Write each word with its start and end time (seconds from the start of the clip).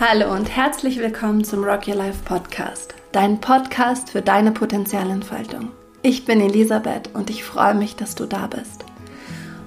Hallo 0.00 0.34
und 0.34 0.48
herzlich 0.48 0.98
willkommen 0.98 1.44
zum 1.44 1.62
Rock 1.62 1.86
Your 1.86 1.96
Life 1.96 2.20
Podcast, 2.24 2.94
dein 3.12 3.38
Podcast 3.38 4.08
für 4.08 4.22
deine 4.22 4.50
Potenzialentfaltung. 4.50 5.68
Ich 6.00 6.24
bin 6.24 6.40
Elisabeth 6.40 7.10
und 7.12 7.28
ich 7.28 7.44
freue 7.44 7.74
mich, 7.74 7.96
dass 7.96 8.14
du 8.14 8.24
da 8.24 8.46
bist. 8.46 8.86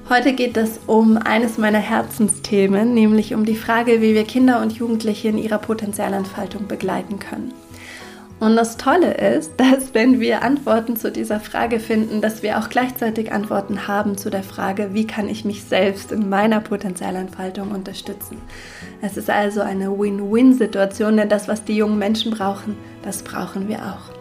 Heute 0.10 0.34
geht 0.34 0.58
es 0.58 0.80
um 0.88 1.18
eines 1.18 1.60
meiner 1.60 1.78
Herzensthemen, 1.78 2.96
nämlich 2.96 3.36
um 3.36 3.46
die 3.46 3.56
Frage, 3.56 4.02
wie 4.02 4.16
wir 4.16 4.24
Kinder 4.24 4.60
und 4.60 4.74
Jugendliche 4.74 5.28
in 5.28 5.38
ihrer 5.38 5.60
Potenzialentfaltung 5.60 6.68
begleiten 6.68 7.20
können. 7.20 7.54
Und 8.44 8.58
das 8.58 8.76
Tolle 8.76 9.14
ist, 9.14 9.54
dass 9.58 9.94
wenn 9.94 10.20
wir 10.20 10.42
Antworten 10.42 10.98
zu 10.98 11.14
dieser 11.14 11.40
Frage 11.40 11.80
finden, 11.80 12.20
dass 12.20 12.44
wir 12.44 12.60
auch 12.60 12.68
gleichzeitig 12.68 13.32
Antworten 13.32 13.88
haben 13.88 14.18
zu 14.18 14.30
der 14.30 14.44
Frage, 14.44 14.90
wie 14.94 15.08
kann 15.08 15.30
ich 15.30 15.46
mich 15.46 15.64
selbst 15.64 16.12
in 16.12 16.28
meiner 16.28 16.60
Potenzialentfaltung 16.60 17.72
unterstützen. 17.72 18.42
Es 19.02 19.16
ist 19.16 19.30
also 19.30 19.62
eine 19.62 19.98
Win-Win-Situation, 19.98 21.16
denn 21.16 21.30
das, 21.30 21.48
was 21.48 21.64
die 21.64 21.78
jungen 21.78 21.98
Menschen 21.98 22.34
brauchen, 22.34 22.76
das 23.02 23.24
brauchen 23.24 23.70
wir 23.70 23.78
auch. 23.78 24.12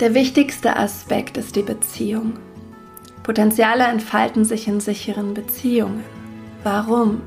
Der 0.00 0.12
wichtigste 0.12 0.76
Aspekt 0.76 1.38
ist 1.38 1.56
die 1.56 1.62
Beziehung. 1.62 2.34
Potenziale 3.22 3.84
entfalten 3.84 4.44
sich 4.44 4.68
in 4.68 4.80
sicheren 4.80 5.32
Beziehungen. 5.32 6.04
Warum? 6.62 7.22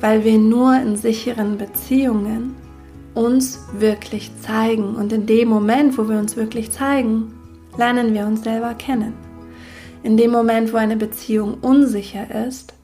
Weil 0.00 0.22
wir 0.22 0.38
nur 0.38 0.76
in 0.76 0.96
sicheren 0.96 1.58
Beziehungen 1.58 2.54
uns 3.14 3.60
wirklich 3.72 4.32
zeigen. 4.42 4.96
Und 4.96 5.12
in 5.12 5.26
dem 5.26 5.48
Moment, 5.48 5.96
wo 5.96 6.08
wir 6.08 6.18
uns 6.18 6.36
wirklich 6.36 6.70
zeigen, 6.70 7.34
lernen 7.76 8.14
wir 8.14 8.26
uns 8.26 8.42
selber 8.42 8.74
kennen. 8.74 9.14
In 10.02 10.16
dem 10.16 10.30
Moment, 10.30 10.72
wo 10.72 10.76
eine 10.76 10.96
Beziehung 10.96 11.54
unsicher 11.54 12.46
ist, 12.46 12.74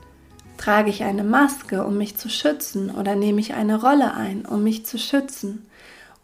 trage 0.57 0.91
ich 0.91 1.05
eine 1.05 1.25
Maske, 1.25 1.85
um 1.85 1.97
mich 1.97 2.17
zu 2.17 2.29
schützen, 2.29 2.91
oder 2.91 3.17
nehme 3.17 3.41
ich 3.41 3.55
eine 3.55 3.81
Rolle 3.81 4.15
ein, 4.15 4.47
um 4.47 4.63
mich 4.63 4.87
zu 4.87 4.99
schützen, 4.99 5.67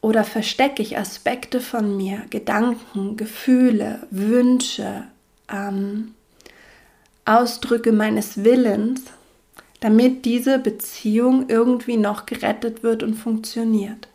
oder 0.01 0.25
verstecke 0.25 0.83
ich 0.83 0.98
Aspekte 0.98 1.61
von 1.61 1.97
mir, 1.97 2.23
Gedanken, 2.31 3.17
Gefühle, 3.17 4.07
Wünsche, 4.11 5.05
ähm, 5.53 6.15
Ausdrücke 7.25 7.93
meines 7.93 8.45
Willens, 8.45 9.03
damit 9.81 10.25
diese 10.25 10.59
Beziehung 10.59 11.49
irgendwie 11.49 11.97
noch 11.97 12.27
gerettet 12.27 12.83
wird 12.83 13.03
und 13.03 13.15
funktioniert. 13.15 14.09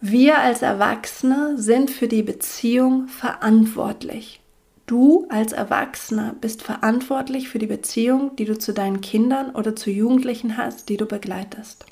Wir 0.00 0.38
als 0.38 0.62
Erwachsene 0.62 1.58
sind 1.58 1.90
für 1.90 2.08
die 2.08 2.22
Beziehung 2.22 3.08
verantwortlich. 3.08 4.40
Du 4.86 5.26
als 5.28 5.52
Erwachsener 5.52 6.34
bist 6.40 6.62
verantwortlich 6.62 7.48
für 7.48 7.58
die 7.58 7.66
Beziehung, 7.66 8.34
die 8.36 8.46
du 8.46 8.58
zu 8.58 8.72
deinen 8.72 9.02
Kindern 9.02 9.50
oder 9.50 9.76
zu 9.76 9.90
Jugendlichen 9.90 10.56
hast, 10.56 10.88
die 10.88 10.96
du 10.96 11.06
begleitest. 11.06 11.84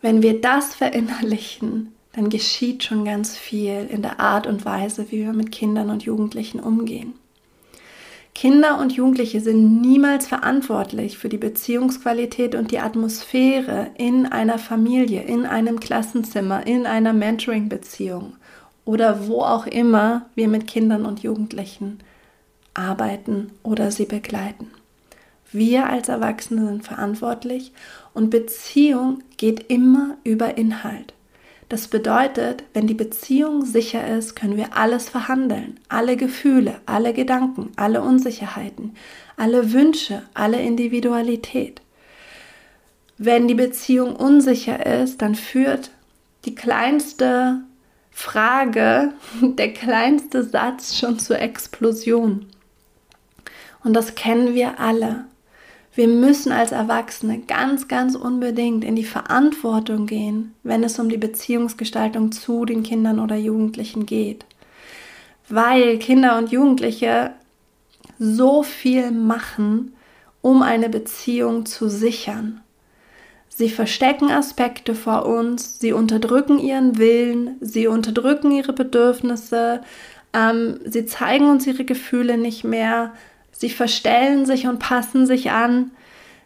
Wenn 0.00 0.22
wir 0.22 0.40
das 0.40 0.74
verinnerlichen, 0.74 1.92
dann 2.12 2.28
geschieht 2.28 2.84
schon 2.84 3.04
ganz 3.04 3.36
viel 3.36 3.88
in 3.90 4.02
der 4.02 4.20
Art 4.20 4.46
und 4.46 4.64
Weise, 4.64 5.10
wie 5.10 5.24
wir 5.24 5.32
mit 5.32 5.50
Kindern 5.50 5.90
und 5.90 6.04
Jugendlichen 6.04 6.60
umgehen. 6.60 7.14
Kinder 8.34 8.80
und 8.80 8.92
Jugendliche 8.92 9.40
sind 9.40 9.80
niemals 9.80 10.26
verantwortlich 10.26 11.18
für 11.18 11.28
die 11.28 11.38
Beziehungsqualität 11.38 12.56
und 12.56 12.72
die 12.72 12.80
Atmosphäre 12.80 13.90
in 13.96 14.26
einer 14.26 14.58
Familie, 14.58 15.22
in 15.22 15.46
einem 15.46 15.78
Klassenzimmer, 15.78 16.66
in 16.66 16.84
einer 16.84 17.12
Mentoring-Beziehung 17.12 18.34
oder 18.84 19.28
wo 19.28 19.42
auch 19.42 19.66
immer 19.66 20.26
wir 20.34 20.48
mit 20.48 20.66
Kindern 20.66 21.06
und 21.06 21.22
Jugendlichen 21.22 22.00
arbeiten 22.74 23.52
oder 23.62 23.92
sie 23.92 24.04
begleiten. 24.04 24.70
Wir 25.52 25.88
als 25.88 26.08
Erwachsene 26.08 26.66
sind 26.66 26.84
verantwortlich 26.84 27.72
und 28.12 28.30
Beziehung 28.30 29.22
geht 29.36 29.70
immer 29.70 30.16
über 30.24 30.58
Inhalt. 30.58 31.14
Das 31.68 31.88
bedeutet, 31.88 32.64
wenn 32.74 32.86
die 32.86 32.94
Beziehung 32.94 33.64
sicher 33.64 34.06
ist, 34.06 34.36
können 34.36 34.56
wir 34.56 34.76
alles 34.76 35.08
verhandeln. 35.08 35.80
Alle 35.88 36.16
Gefühle, 36.16 36.80
alle 36.86 37.14
Gedanken, 37.14 37.72
alle 37.76 38.02
Unsicherheiten, 38.02 38.94
alle 39.36 39.72
Wünsche, 39.72 40.22
alle 40.34 40.60
Individualität. 40.60 41.80
Wenn 43.16 43.48
die 43.48 43.54
Beziehung 43.54 44.14
unsicher 44.16 44.84
ist, 45.02 45.22
dann 45.22 45.34
führt 45.34 45.90
die 46.44 46.54
kleinste 46.54 47.60
Frage, 48.10 49.12
der 49.42 49.72
kleinste 49.72 50.44
Satz 50.44 50.96
schon 50.96 51.18
zur 51.18 51.38
Explosion. 51.38 52.46
Und 53.82 53.94
das 53.94 54.14
kennen 54.14 54.54
wir 54.54 54.80
alle. 54.80 55.26
Wir 55.94 56.08
müssen 56.08 56.50
als 56.50 56.72
Erwachsene 56.72 57.38
ganz, 57.38 57.86
ganz 57.86 58.16
unbedingt 58.16 58.84
in 58.84 58.96
die 58.96 59.04
Verantwortung 59.04 60.06
gehen, 60.06 60.54
wenn 60.64 60.82
es 60.82 60.98
um 60.98 61.08
die 61.08 61.18
Beziehungsgestaltung 61.18 62.32
zu 62.32 62.64
den 62.64 62.82
Kindern 62.82 63.20
oder 63.20 63.36
Jugendlichen 63.36 64.04
geht. 64.04 64.44
Weil 65.48 65.98
Kinder 65.98 66.36
und 66.38 66.50
Jugendliche 66.50 67.32
so 68.18 68.64
viel 68.64 69.12
machen, 69.12 69.92
um 70.42 70.62
eine 70.62 70.88
Beziehung 70.88 71.64
zu 71.64 71.88
sichern. 71.88 72.60
Sie 73.48 73.70
verstecken 73.70 74.32
Aspekte 74.32 74.96
vor 74.96 75.26
uns, 75.26 75.78
sie 75.78 75.92
unterdrücken 75.92 76.58
ihren 76.58 76.98
Willen, 76.98 77.56
sie 77.60 77.86
unterdrücken 77.86 78.50
ihre 78.50 78.72
Bedürfnisse, 78.72 79.80
ähm, 80.32 80.80
sie 80.84 81.06
zeigen 81.06 81.48
uns 81.48 81.68
ihre 81.68 81.84
Gefühle 81.84 82.36
nicht 82.36 82.64
mehr, 82.64 83.12
Sie 83.56 83.70
verstellen 83.70 84.44
sich 84.46 84.66
und 84.66 84.80
passen 84.80 85.26
sich 85.26 85.50
an, 85.50 85.92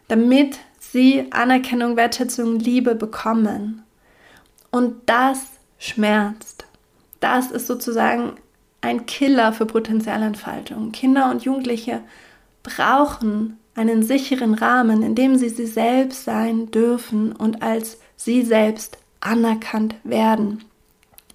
damit 0.07 0.59
sie 0.79 1.27
Anerkennung, 1.31 1.97
Wertschätzung, 1.97 2.59
Liebe 2.59 2.95
bekommen. 2.95 3.83
Und 4.71 4.95
das 5.07 5.39
schmerzt. 5.77 6.65
Das 7.19 7.51
ist 7.51 7.67
sozusagen 7.67 8.33
ein 8.81 9.05
Killer 9.05 9.51
für 9.51 9.65
Potenzialentfaltung. 9.65 10.91
Kinder 10.91 11.29
und 11.29 11.43
Jugendliche 11.43 12.01
brauchen 12.63 13.57
einen 13.75 14.03
sicheren 14.03 14.53
Rahmen, 14.53 15.03
in 15.03 15.15
dem 15.15 15.37
sie 15.37 15.49
sie 15.49 15.65
selbst 15.65 16.25
sein 16.25 16.71
dürfen 16.71 17.31
und 17.31 17.61
als 17.61 17.97
sie 18.15 18.43
selbst 18.43 18.97
anerkannt 19.21 19.95
werden. 20.03 20.63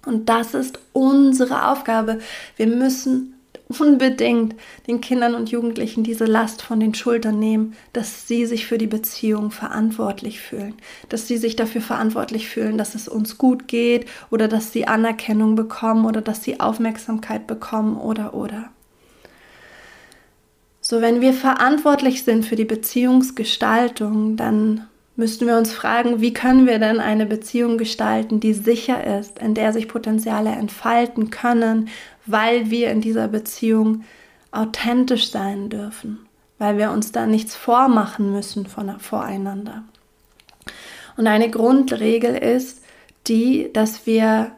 Und 0.05 0.29
das 0.29 0.53
ist 0.53 0.79
unsere 0.93 1.67
Aufgabe. 1.71 2.19
Wir 2.55 2.67
müssen 2.67 3.34
unbedingt 3.67 4.55
den 4.87 5.01
Kindern 5.01 5.35
und 5.35 5.49
Jugendlichen 5.49 6.03
diese 6.03 6.25
Last 6.25 6.61
von 6.61 6.79
den 6.79 6.93
Schultern 6.93 7.39
nehmen, 7.39 7.75
dass 7.93 8.27
sie 8.27 8.45
sich 8.45 8.67
für 8.67 8.77
die 8.77 8.87
Beziehung 8.87 9.51
verantwortlich 9.51 10.39
fühlen, 10.39 10.75
dass 11.09 11.27
sie 11.27 11.37
sich 11.37 11.55
dafür 11.55 11.81
verantwortlich 11.81 12.47
fühlen, 12.47 12.77
dass 12.77 12.95
es 12.95 13.07
uns 13.07 13.37
gut 13.37 13.67
geht 13.67 14.07
oder 14.29 14.47
dass 14.47 14.71
sie 14.71 14.87
Anerkennung 14.87 15.55
bekommen 15.55 16.05
oder 16.05 16.21
dass 16.21 16.43
sie 16.43 16.59
Aufmerksamkeit 16.59 17.47
bekommen 17.47 17.97
oder 17.97 18.33
oder. 18.33 18.69
So, 20.81 21.01
wenn 21.01 21.19
wir 21.19 21.33
verantwortlich 21.33 22.23
sind 22.23 22.45
für 22.45 22.55
die 22.55 22.65
Beziehungsgestaltung, 22.65 24.37
dann 24.37 24.85
müssten 25.15 25.47
wir 25.47 25.57
uns 25.57 25.73
fragen, 25.73 26.21
wie 26.21 26.33
können 26.33 26.67
wir 26.67 26.77
denn 26.77 26.99
eine 26.99 27.25
Beziehung 27.25 27.77
gestalten, 27.77 28.39
die 28.39 28.53
sicher 28.53 29.17
ist, 29.17 29.39
in 29.39 29.53
der 29.53 29.73
sich 29.73 29.87
Potenziale 29.87 30.51
entfalten 30.51 31.29
können, 31.29 31.89
weil 32.25 32.69
wir 32.69 32.91
in 32.91 33.01
dieser 33.01 33.27
Beziehung 33.27 34.03
authentisch 34.51 35.29
sein 35.29 35.69
dürfen, 35.69 36.25
weil 36.57 36.77
wir 36.77 36.91
uns 36.91 37.11
da 37.11 37.25
nichts 37.25 37.55
vormachen 37.55 38.31
müssen 38.31 38.65
von, 38.65 38.99
voreinander. 38.99 39.83
Und 41.17 41.27
eine 41.27 41.49
Grundregel 41.49 42.35
ist 42.35 42.81
die, 43.27 43.71
dass 43.73 44.05
wir 44.05 44.51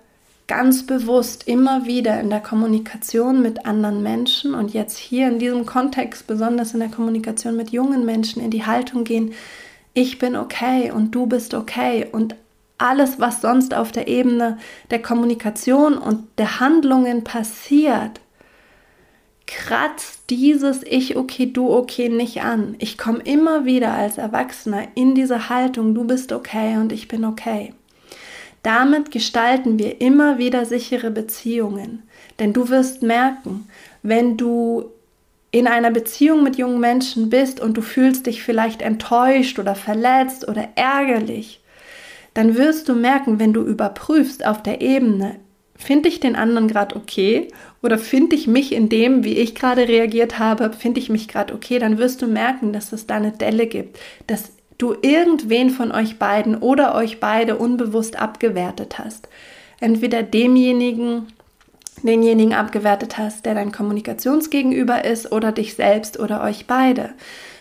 ganz 0.47 0.85
bewusst 0.85 1.47
immer 1.47 1.85
wieder 1.85 2.19
in 2.21 2.29
der 2.29 2.39
Kommunikation 2.39 3.41
mit 3.41 3.65
anderen 3.65 4.01
Menschen 4.01 4.53
und 4.55 4.73
jetzt 4.73 4.97
hier 4.97 5.27
in 5.27 5.39
diesem 5.39 5.65
Kontext, 5.65 6.25
besonders 6.25 6.73
in 6.73 6.79
der 6.79 6.89
Kommunikation 6.89 7.57
mit 7.57 7.71
jungen 7.71 8.05
Menschen, 8.05 8.41
in 8.41 8.51
die 8.51 8.65
Haltung 8.65 9.03
gehen, 9.03 9.33
ich 9.93 10.19
bin 10.19 10.35
okay 10.35 10.91
und 10.91 11.11
du 11.11 11.25
bist 11.25 11.53
okay 11.53 12.07
und 12.09 12.35
alles, 12.77 13.19
was 13.19 13.41
sonst 13.41 13.73
auf 13.73 13.91
der 13.91 14.07
Ebene 14.07 14.57
der 14.91 15.01
Kommunikation 15.01 15.97
und 15.97 16.27
der 16.37 16.59
Handlungen 16.59 17.23
passiert, 17.23 18.21
kratzt 19.47 20.29
dieses 20.29 20.83
Ich 20.83 21.15
okay, 21.15 21.51
du 21.51 21.73
okay 21.73 22.09
nicht 22.09 22.41
an. 22.41 22.75
Ich 22.79 22.97
komme 22.97 23.19
immer 23.19 23.65
wieder 23.65 23.93
als 23.93 24.17
Erwachsener 24.17 24.83
in 24.95 25.15
diese 25.15 25.49
Haltung, 25.49 25.95
du 25.95 26.03
bist 26.03 26.31
okay 26.31 26.77
und 26.77 26.91
ich 26.91 27.07
bin 27.07 27.25
okay. 27.25 27.73
Damit 28.61 29.11
gestalten 29.11 29.79
wir 29.79 30.01
immer 30.01 30.37
wieder 30.37 30.65
sichere 30.65 31.09
Beziehungen. 31.09 32.03
Denn 32.39 32.53
du 32.53 32.69
wirst 32.69 33.01
merken, 33.01 33.67
wenn 34.03 34.35
du 34.37 34.91
in 35.51 35.67
einer 35.67 35.91
Beziehung 35.91 36.43
mit 36.43 36.57
jungen 36.57 36.79
Menschen 36.79 37.29
bist 37.29 37.59
und 37.61 37.77
du 37.77 37.81
fühlst 37.81 38.25
dich 38.25 38.43
vielleicht 38.43 38.81
enttäuscht 38.81 39.57
oder 39.57 39.73
verletzt 39.73 40.47
oder 40.47 40.67
ärgerlich, 40.75 41.61
dann 42.37 42.55
wirst 42.55 42.87
du 42.87 42.93
merken, 42.93 43.39
wenn 43.39 43.51
du 43.51 43.63
überprüfst 43.63 44.45
auf 44.45 44.61
der 44.61 44.79
Ebene, 44.79 45.37
finde 45.75 46.07
ich 46.07 46.19
den 46.19 46.35
anderen 46.35 46.67
gerade 46.67 46.95
okay 46.95 47.47
oder 47.81 47.97
finde 47.97 48.35
ich 48.35 48.45
mich 48.45 48.73
in 48.73 48.89
dem, 48.89 49.23
wie 49.23 49.39
ich 49.39 49.55
gerade 49.55 49.87
reagiert 49.87 50.37
habe, 50.37 50.71
finde 50.71 50.99
ich 50.99 51.09
mich 51.09 51.27
gerade 51.27 51.55
okay, 51.55 51.79
dann 51.79 51.97
wirst 51.97 52.21
du 52.21 52.27
merken, 52.27 52.73
dass 52.73 52.93
es 52.93 53.07
da 53.07 53.15
eine 53.15 53.31
Delle 53.31 53.65
gibt, 53.65 53.97
dass 54.27 54.51
du 54.77 54.93
irgendwen 55.01 55.71
von 55.71 55.91
euch 55.91 56.19
beiden 56.19 56.57
oder 56.57 56.93
euch 56.93 57.19
beide 57.19 57.57
unbewusst 57.57 58.19
abgewertet 58.19 58.99
hast. 58.99 59.29
Entweder 59.79 60.21
demjenigen, 60.21 61.25
denjenigen 62.03 62.53
abgewertet 62.53 63.17
hast, 63.17 63.47
der 63.47 63.55
dein 63.55 63.71
Kommunikationsgegenüber 63.71 65.03
ist, 65.05 65.31
oder 65.31 65.51
dich 65.51 65.73
selbst 65.73 66.19
oder 66.19 66.43
euch 66.43 66.67
beide. 66.67 67.09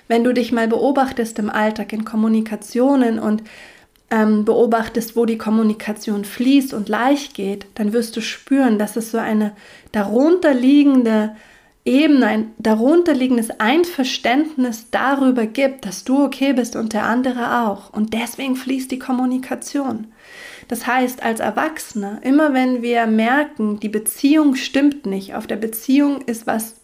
Wenn 0.07 0.23
du 0.23 0.35
dich 0.35 0.53
mal 0.53 0.69
beobachtest 0.69 1.39
im 1.39 1.49
Alltag 1.49 1.95
in 1.95 2.05
Kommunikationen 2.05 3.19
und 3.19 3.43
ähm, 4.11 4.45
beobachtest, 4.45 5.17
wo 5.17 5.25
die 5.25 5.39
Kommunikation 5.39 6.25
fließt 6.25 6.75
und 6.75 6.89
leicht 6.89 7.35
geht, 7.35 7.67
dann 7.75 7.93
wirst 7.93 8.17
du 8.17 8.21
spüren, 8.21 8.79
dass 8.79 8.97
es 8.97 9.11
so 9.11 9.19
eine 9.19 9.53
darunterliegende 9.93 11.35
Ebene, 11.85 12.27
ein 12.27 12.51
darunterliegendes 12.59 13.61
Einverständnis 13.61 14.91
darüber 14.91 15.47
gibt, 15.47 15.87
dass 15.87 16.03
du 16.03 16.25
okay 16.25 16.53
bist 16.53 16.75
und 16.75 16.93
der 16.93 17.05
andere 17.05 17.63
auch. 17.65 17.93
Und 17.93 18.13
deswegen 18.13 18.57
fließt 18.57 18.91
die 18.91 18.99
Kommunikation. 18.99 20.09
Das 20.67 20.87
heißt, 20.87 21.23
als 21.23 21.39
Erwachsene, 21.39 22.21
immer 22.23 22.53
wenn 22.55 22.83
wir 22.83 23.07
merken, 23.07 23.79
die 23.79 23.89
Beziehung 23.89 24.57
stimmt 24.57 25.07
nicht, 25.07 25.35
auf 25.35 25.47
der 25.47 25.57
Beziehung 25.57 26.23
ist 26.23 26.49
was 26.49 26.75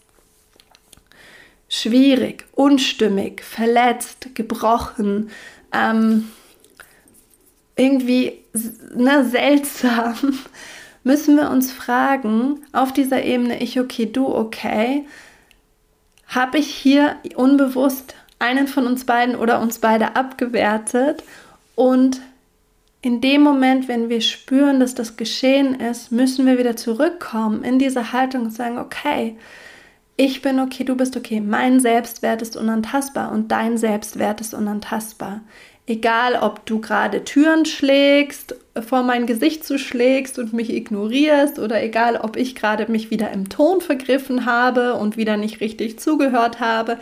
schwierig, 1.68 2.44
unstimmig, 2.52 3.42
verletzt, 3.42 4.34
gebrochen, 4.34 5.30
ähm, 5.72 6.28
irgendwie 7.76 8.38
ne, 8.94 9.24
seltsam, 9.24 10.14
müssen 11.04 11.36
wir 11.36 11.50
uns 11.50 11.72
fragen, 11.72 12.60
auf 12.72 12.92
dieser 12.92 13.24
Ebene 13.24 13.62
ich 13.62 13.80
okay, 13.80 14.06
du 14.06 14.28
okay, 14.28 15.04
habe 16.28 16.58
ich 16.58 16.68
hier 16.68 17.16
unbewusst 17.34 18.14
einen 18.38 18.66
von 18.66 18.86
uns 18.86 19.04
beiden 19.04 19.36
oder 19.36 19.60
uns 19.60 19.78
beide 19.78 20.16
abgewertet 20.16 21.22
und 21.74 22.20
in 23.04 23.20
dem 23.20 23.42
Moment, 23.42 23.88
wenn 23.88 24.08
wir 24.08 24.20
spüren, 24.20 24.78
dass 24.78 24.94
das 24.94 25.16
geschehen 25.16 25.74
ist, 25.74 26.12
müssen 26.12 26.46
wir 26.46 26.56
wieder 26.56 26.76
zurückkommen 26.76 27.64
in 27.64 27.80
diese 27.80 28.12
Haltung 28.12 28.42
und 28.42 28.52
sagen, 28.52 28.78
okay, 28.78 29.36
ich 30.16 30.40
bin 30.40 30.60
okay, 30.60 30.84
du 30.84 30.94
bist 30.94 31.16
okay, 31.16 31.40
mein 31.40 31.80
Selbstwert 31.80 32.42
ist 32.42 32.56
unantastbar 32.56 33.32
und 33.32 33.50
dein 33.50 33.76
Selbstwert 33.76 34.40
ist 34.40 34.54
unantastbar. 34.54 35.40
Egal, 35.86 36.36
ob 36.36 36.64
du 36.64 36.80
gerade 36.80 37.24
Türen 37.24 37.64
schlägst, 37.64 38.54
vor 38.80 39.02
mein 39.02 39.26
Gesicht 39.26 39.64
zuschlägst 39.64 40.38
und 40.38 40.52
mich 40.52 40.72
ignorierst 40.72 41.58
oder 41.58 41.82
egal, 41.82 42.16
ob 42.16 42.36
ich 42.36 42.54
gerade 42.54 42.90
mich 42.90 43.10
wieder 43.10 43.30
im 43.32 43.48
Ton 43.48 43.80
vergriffen 43.80 44.46
habe 44.46 44.94
und 44.94 45.16
wieder 45.16 45.36
nicht 45.36 45.60
richtig 45.60 45.98
zugehört 45.98 46.60
habe. 46.60 46.98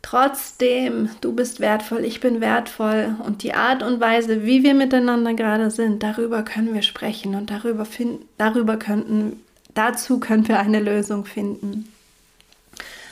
Trotzdem, 0.00 1.10
du 1.20 1.32
bist 1.34 1.60
wertvoll, 1.60 2.04
ich 2.04 2.20
bin 2.20 2.40
wertvoll 2.40 3.16
und 3.24 3.42
die 3.42 3.54
Art 3.54 3.82
und 3.82 4.00
Weise, 4.00 4.44
wie 4.46 4.62
wir 4.62 4.72
miteinander 4.72 5.34
gerade 5.34 5.70
sind, 5.70 6.02
darüber 6.02 6.42
können 6.44 6.72
wir 6.72 6.82
sprechen 6.82 7.34
und 7.34 7.50
darüber, 7.50 7.84
finden, 7.84 8.24
darüber 8.38 8.76
könnten, 8.76 9.42
dazu 9.74 10.20
können 10.20 10.48
wir 10.48 10.60
eine 10.60 10.80
Lösung 10.80 11.24
finden. 11.24 11.92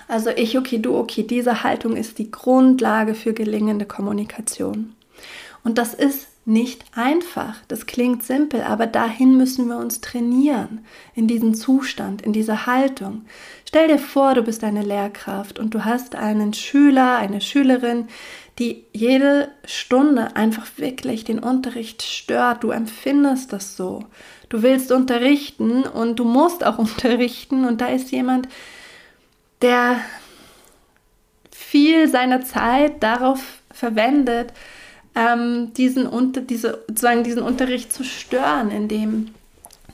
Also 0.09 0.31
ich 0.31 0.59
okay, 0.59 0.79
du 0.79 0.97
okay, 0.97 1.23
diese 1.23 1.63
Haltung 1.63 1.97
ist 1.97 2.19
die 2.19 2.31
Grundlage 2.31 3.15
für 3.15 3.33
gelingende 3.33 3.87
Kommunikation. 3.87 4.95
Und 5.63 5.79
das 5.79 5.95
ist 5.95 6.29
nicht 6.47 6.85
einfach. 6.95 7.57
Das 7.69 7.87
klingt 7.87 8.23
simpel, 8.23 8.63
aber 8.63 8.87
dahin 8.87 9.37
müssen 9.37 9.67
wir 9.69 9.79
uns 9.79 10.03
trainieren, 10.03 10.85
in 11.15 11.27
diesen 11.27 11.55
Zustand, 11.55 12.21
in 12.23 12.35
diese 12.35 12.67
Haltung. 12.67 13.25
Stell 13.67 13.89
dir 13.89 13.99
vor, 13.99 14.35
du 14.35 14.43
bist 14.43 14.63
eine 14.63 14.83
Lehrkraft 14.83 15.59
und 15.59 15.73
du 15.73 15.85
hast 15.85 16.15
einen 16.15 16.53
Schüler, 16.53 17.17
eine 17.17 17.41
Schülerin, 17.41 18.09
die 18.59 18.85
jede 18.93 19.49
Stunde 19.65 20.37
einfach 20.37 20.67
wirklich 20.77 21.25
den 21.25 21.39
Unterricht 21.39 22.03
stört. 22.03 22.63
Du 22.63 22.71
empfindest 22.71 23.53
das 23.53 23.77
so. 23.77 24.05
Du 24.49 24.63
willst 24.63 24.93
unterrichten 24.93 25.85
und 25.85 26.17
du 26.17 26.25
musst 26.25 26.65
auch 26.65 26.79
unterrichten 26.79 27.65
und 27.65 27.81
da 27.81 27.87
ist 27.87 28.13
jemand, 28.13 28.49
der 29.65 29.97
viel 31.51 32.07
seiner 32.09 32.45
Zeit 32.45 33.03
darauf 33.03 33.41
verwendet, 33.73 34.53
ähm, 35.15 35.73
diesen, 35.73 36.07
unter, 36.07 36.43
diese, 36.43 36.85
sozusagen 36.87 37.25
diesen 37.25 37.43
Unterricht 37.43 37.91
zu 37.91 38.05
stören, 38.05 38.71
indem 38.71 39.31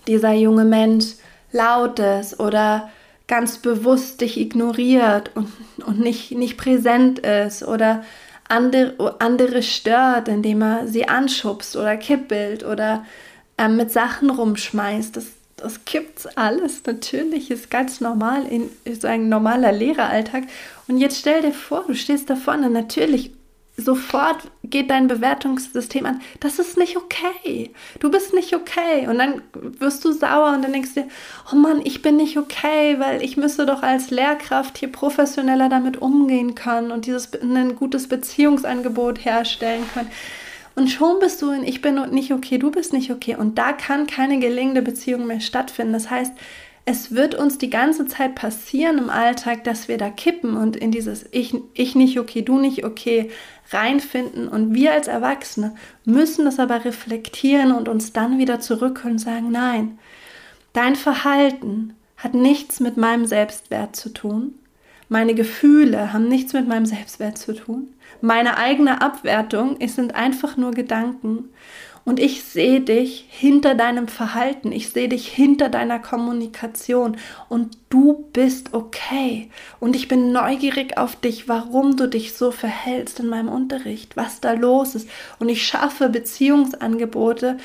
dieser 0.08 0.32
junge 0.32 0.64
Mensch 0.64 1.14
laut 1.52 2.00
ist 2.00 2.40
oder 2.40 2.90
ganz 3.28 3.58
bewusst 3.58 4.22
dich 4.22 4.40
ignoriert 4.40 5.30
und, 5.36 5.52
und 5.86 6.00
nicht, 6.00 6.32
nicht 6.32 6.58
präsent 6.58 7.20
ist 7.20 7.62
oder 7.62 8.02
andere, 8.48 9.62
stört, 9.62 10.26
indem 10.26 10.62
er 10.62 10.88
sie 10.88 11.06
anschubst 11.06 11.76
oder 11.76 11.96
kippelt 11.96 12.64
oder 12.64 13.04
ähm, 13.56 13.76
mit 13.76 13.92
Sachen 13.92 14.30
rumschmeißt. 14.30 15.16
Das, 15.16 15.26
das 15.62 15.84
gibt's 15.84 16.26
alles. 16.26 16.82
Natürlich 16.86 17.50
ist 17.50 17.70
ganz 17.70 18.00
normal 18.00 18.46
in 18.46 18.70
so 18.98 19.06
ein 19.06 19.28
normaler 19.28 19.72
Lehreralltag. 19.72 20.44
Und 20.88 20.98
jetzt 20.98 21.18
stell 21.18 21.42
dir 21.42 21.52
vor, 21.52 21.84
du 21.86 21.94
stehst 21.94 22.30
da 22.30 22.36
vorne. 22.36 22.70
Natürlich 22.70 23.32
sofort 23.76 24.50
geht 24.64 24.90
dein 24.90 25.08
Bewertungssystem 25.08 26.06
an. 26.06 26.20
Das 26.40 26.58
ist 26.58 26.76
nicht 26.76 26.96
okay. 26.96 27.70
Du 27.98 28.10
bist 28.10 28.34
nicht 28.34 28.54
okay. 28.54 29.08
Und 29.08 29.18
dann 29.18 29.42
wirst 29.54 30.04
du 30.04 30.12
sauer 30.12 30.52
und 30.54 30.62
dann 30.62 30.72
denkst 30.72 30.94
du 30.94 31.02
dir, 31.02 31.08
oh 31.52 31.56
Mann, 31.56 31.80
ich 31.84 32.02
bin 32.02 32.16
nicht 32.16 32.36
okay, 32.36 32.98
weil 32.98 33.22
ich 33.22 33.36
müsste 33.36 33.66
doch 33.66 33.82
als 33.82 34.10
Lehrkraft 34.10 34.78
hier 34.78 34.92
professioneller 34.92 35.68
damit 35.68 36.00
umgehen 36.00 36.54
können 36.54 36.90
und 36.90 37.06
dieses 37.06 37.30
ein 37.42 37.76
gutes 37.76 38.08
Beziehungsangebot 38.08 39.24
herstellen 39.24 39.84
können. 39.92 40.10
Und 40.74 40.88
schon 40.88 41.18
bist 41.18 41.42
du 41.42 41.50
in 41.50 41.64
Ich 41.64 41.82
bin 41.82 42.00
nicht 42.10 42.32
okay, 42.32 42.58
du 42.58 42.70
bist 42.70 42.92
nicht 42.92 43.10
okay. 43.10 43.36
Und 43.36 43.58
da 43.58 43.72
kann 43.72 44.06
keine 44.06 44.38
gelingende 44.38 44.82
Beziehung 44.82 45.26
mehr 45.26 45.40
stattfinden. 45.40 45.92
Das 45.92 46.10
heißt, 46.10 46.32
es 46.84 47.14
wird 47.14 47.34
uns 47.34 47.58
die 47.58 47.70
ganze 47.70 48.06
Zeit 48.06 48.34
passieren 48.34 48.98
im 48.98 49.10
Alltag, 49.10 49.64
dass 49.64 49.88
wir 49.88 49.98
da 49.98 50.10
kippen 50.10 50.56
und 50.56 50.76
in 50.76 50.90
dieses 50.90 51.26
Ich, 51.30 51.54
ich 51.74 51.94
nicht 51.94 52.18
okay, 52.18 52.42
du 52.42 52.58
nicht 52.58 52.84
okay 52.84 53.30
reinfinden. 53.70 54.48
Und 54.48 54.74
wir 54.74 54.92
als 54.92 55.06
Erwachsene 55.06 55.74
müssen 56.04 56.44
das 56.44 56.58
aber 56.58 56.84
reflektieren 56.84 57.72
und 57.72 57.88
uns 57.88 58.12
dann 58.12 58.38
wieder 58.38 58.60
zurückholen 58.60 59.12
und 59.12 59.18
sagen, 59.18 59.50
nein, 59.50 59.98
dein 60.72 60.96
Verhalten 60.96 61.94
hat 62.16 62.34
nichts 62.34 62.80
mit 62.80 62.96
meinem 62.96 63.26
Selbstwert 63.26 63.96
zu 63.96 64.10
tun. 64.10 64.54
Meine 65.08 65.34
Gefühle 65.34 66.12
haben 66.12 66.28
nichts 66.28 66.52
mit 66.52 66.68
meinem 66.68 66.86
Selbstwert 66.86 67.36
zu 67.38 67.54
tun. 67.54 67.88
Meine 68.20 68.58
eigene 68.58 69.00
Abwertung, 69.00 69.76
es 69.80 69.96
sind 69.96 70.14
einfach 70.14 70.56
nur 70.56 70.72
Gedanken. 70.72 71.50
Und 72.04 72.18
ich 72.18 72.44
sehe 72.44 72.80
dich 72.80 73.26
hinter 73.28 73.74
deinem 73.74 74.08
Verhalten, 74.08 74.72
ich 74.72 74.90
sehe 74.90 75.08
dich 75.08 75.28
hinter 75.28 75.68
deiner 75.68 75.98
Kommunikation 75.98 77.18
und 77.48 77.76
du 77.90 78.26
bist 78.32 78.72
okay. 78.72 79.50
Und 79.80 79.94
ich 79.94 80.08
bin 80.08 80.32
neugierig 80.32 80.96
auf 80.96 81.16
dich, 81.16 81.48
warum 81.48 81.96
du 81.96 82.08
dich 82.08 82.34
so 82.34 82.50
verhältst 82.50 83.20
in 83.20 83.28
meinem 83.28 83.48
Unterricht, 83.48 84.16
was 84.16 84.40
da 84.40 84.52
los 84.52 84.94
ist. 84.94 85.08
Und 85.38 85.50
ich 85.50 85.66
schaffe 85.66 86.08
Beziehungsangebote, 86.08 87.58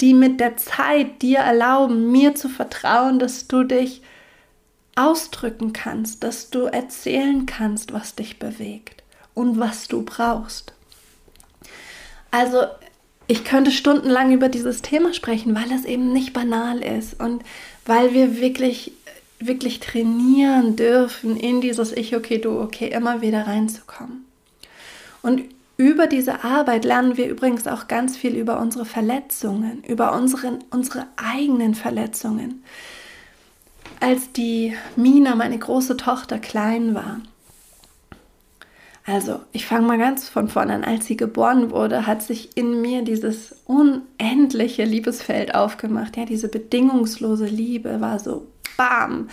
die 0.00 0.14
mit 0.14 0.40
der 0.40 0.56
Zeit 0.56 1.22
dir 1.22 1.38
erlauben, 1.38 2.10
mir 2.10 2.34
zu 2.34 2.48
vertrauen, 2.48 3.18
dass 3.18 3.46
du 3.46 3.62
dich 3.62 4.02
ausdrücken 4.96 5.72
kannst, 5.72 6.24
dass 6.24 6.50
du 6.50 6.64
erzählen 6.64 7.46
kannst, 7.46 7.92
was 7.92 8.14
dich 8.14 8.38
bewegt 8.38 9.05
und 9.36 9.60
was 9.60 9.86
du 9.86 10.02
brauchst. 10.02 10.72
Also 12.32 12.62
ich 13.28 13.44
könnte 13.44 13.70
stundenlang 13.70 14.32
über 14.32 14.48
dieses 14.48 14.82
Thema 14.82 15.12
sprechen, 15.12 15.54
weil 15.54 15.70
es 15.72 15.84
eben 15.84 16.12
nicht 16.12 16.32
banal 16.32 16.82
ist 16.82 17.20
und 17.20 17.42
weil 17.84 18.14
wir 18.14 18.40
wirklich, 18.40 18.92
wirklich 19.38 19.78
trainieren 19.78 20.74
dürfen, 20.74 21.36
in 21.36 21.60
dieses 21.60 21.92
Ich, 21.92 22.16
okay, 22.16 22.38
du, 22.38 22.60
okay, 22.60 22.88
immer 22.88 23.20
wieder 23.20 23.46
reinzukommen. 23.46 24.24
Und 25.22 25.42
über 25.76 26.06
diese 26.06 26.42
Arbeit 26.42 26.84
lernen 26.84 27.16
wir 27.16 27.28
übrigens 27.28 27.66
auch 27.66 27.88
ganz 27.88 28.16
viel 28.16 28.34
über 28.34 28.58
unsere 28.58 28.86
Verletzungen, 28.86 29.84
über 29.84 30.14
unsere, 30.14 30.60
unsere 30.70 31.06
eigenen 31.16 31.74
Verletzungen 31.74 32.64
als 34.00 34.32
die 34.32 34.74
Mina, 34.94 35.34
meine 35.34 35.58
große 35.58 35.96
Tochter, 35.96 36.38
klein 36.38 36.94
war. 36.94 37.20
Also, 39.06 39.38
ich 39.52 39.66
fange 39.66 39.86
mal 39.86 39.98
ganz 39.98 40.28
von 40.28 40.48
vorne 40.48 40.74
an. 40.74 40.84
Als 40.84 41.06
sie 41.06 41.16
geboren 41.16 41.70
wurde, 41.70 42.08
hat 42.08 42.22
sich 42.22 42.56
in 42.56 42.80
mir 42.80 43.02
dieses 43.02 43.54
unendliche 43.64 44.84
Liebesfeld 44.84 45.54
aufgemacht. 45.54 46.16
Ja, 46.16 46.24
diese 46.24 46.48
bedingungslose 46.48 47.46
Liebe 47.46 48.00
war 48.00 48.18
so 48.18 48.48
bam, 48.76 49.28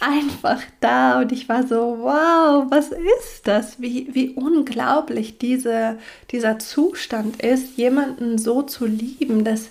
einfach 0.00 0.60
da. 0.80 1.20
Und 1.20 1.30
ich 1.30 1.48
war 1.48 1.66
so, 1.66 1.98
wow, 2.00 2.66
was 2.68 2.90
ist 2.90 3.46
das? 3.46 3.80
Wie, 3.80 4.08
wie 4.12 4.30
unglaublich 4.30 5.38
diese, 5.38 5.98
dieser 6.32 6.58
Zustand 6.58 7.42
ist, 7.42 7.76
jemanden 7.76 8.38
so 8.38 8.62
zu 8.62 8.86
lieben, 8.86 9.44
dass 9.44 9.68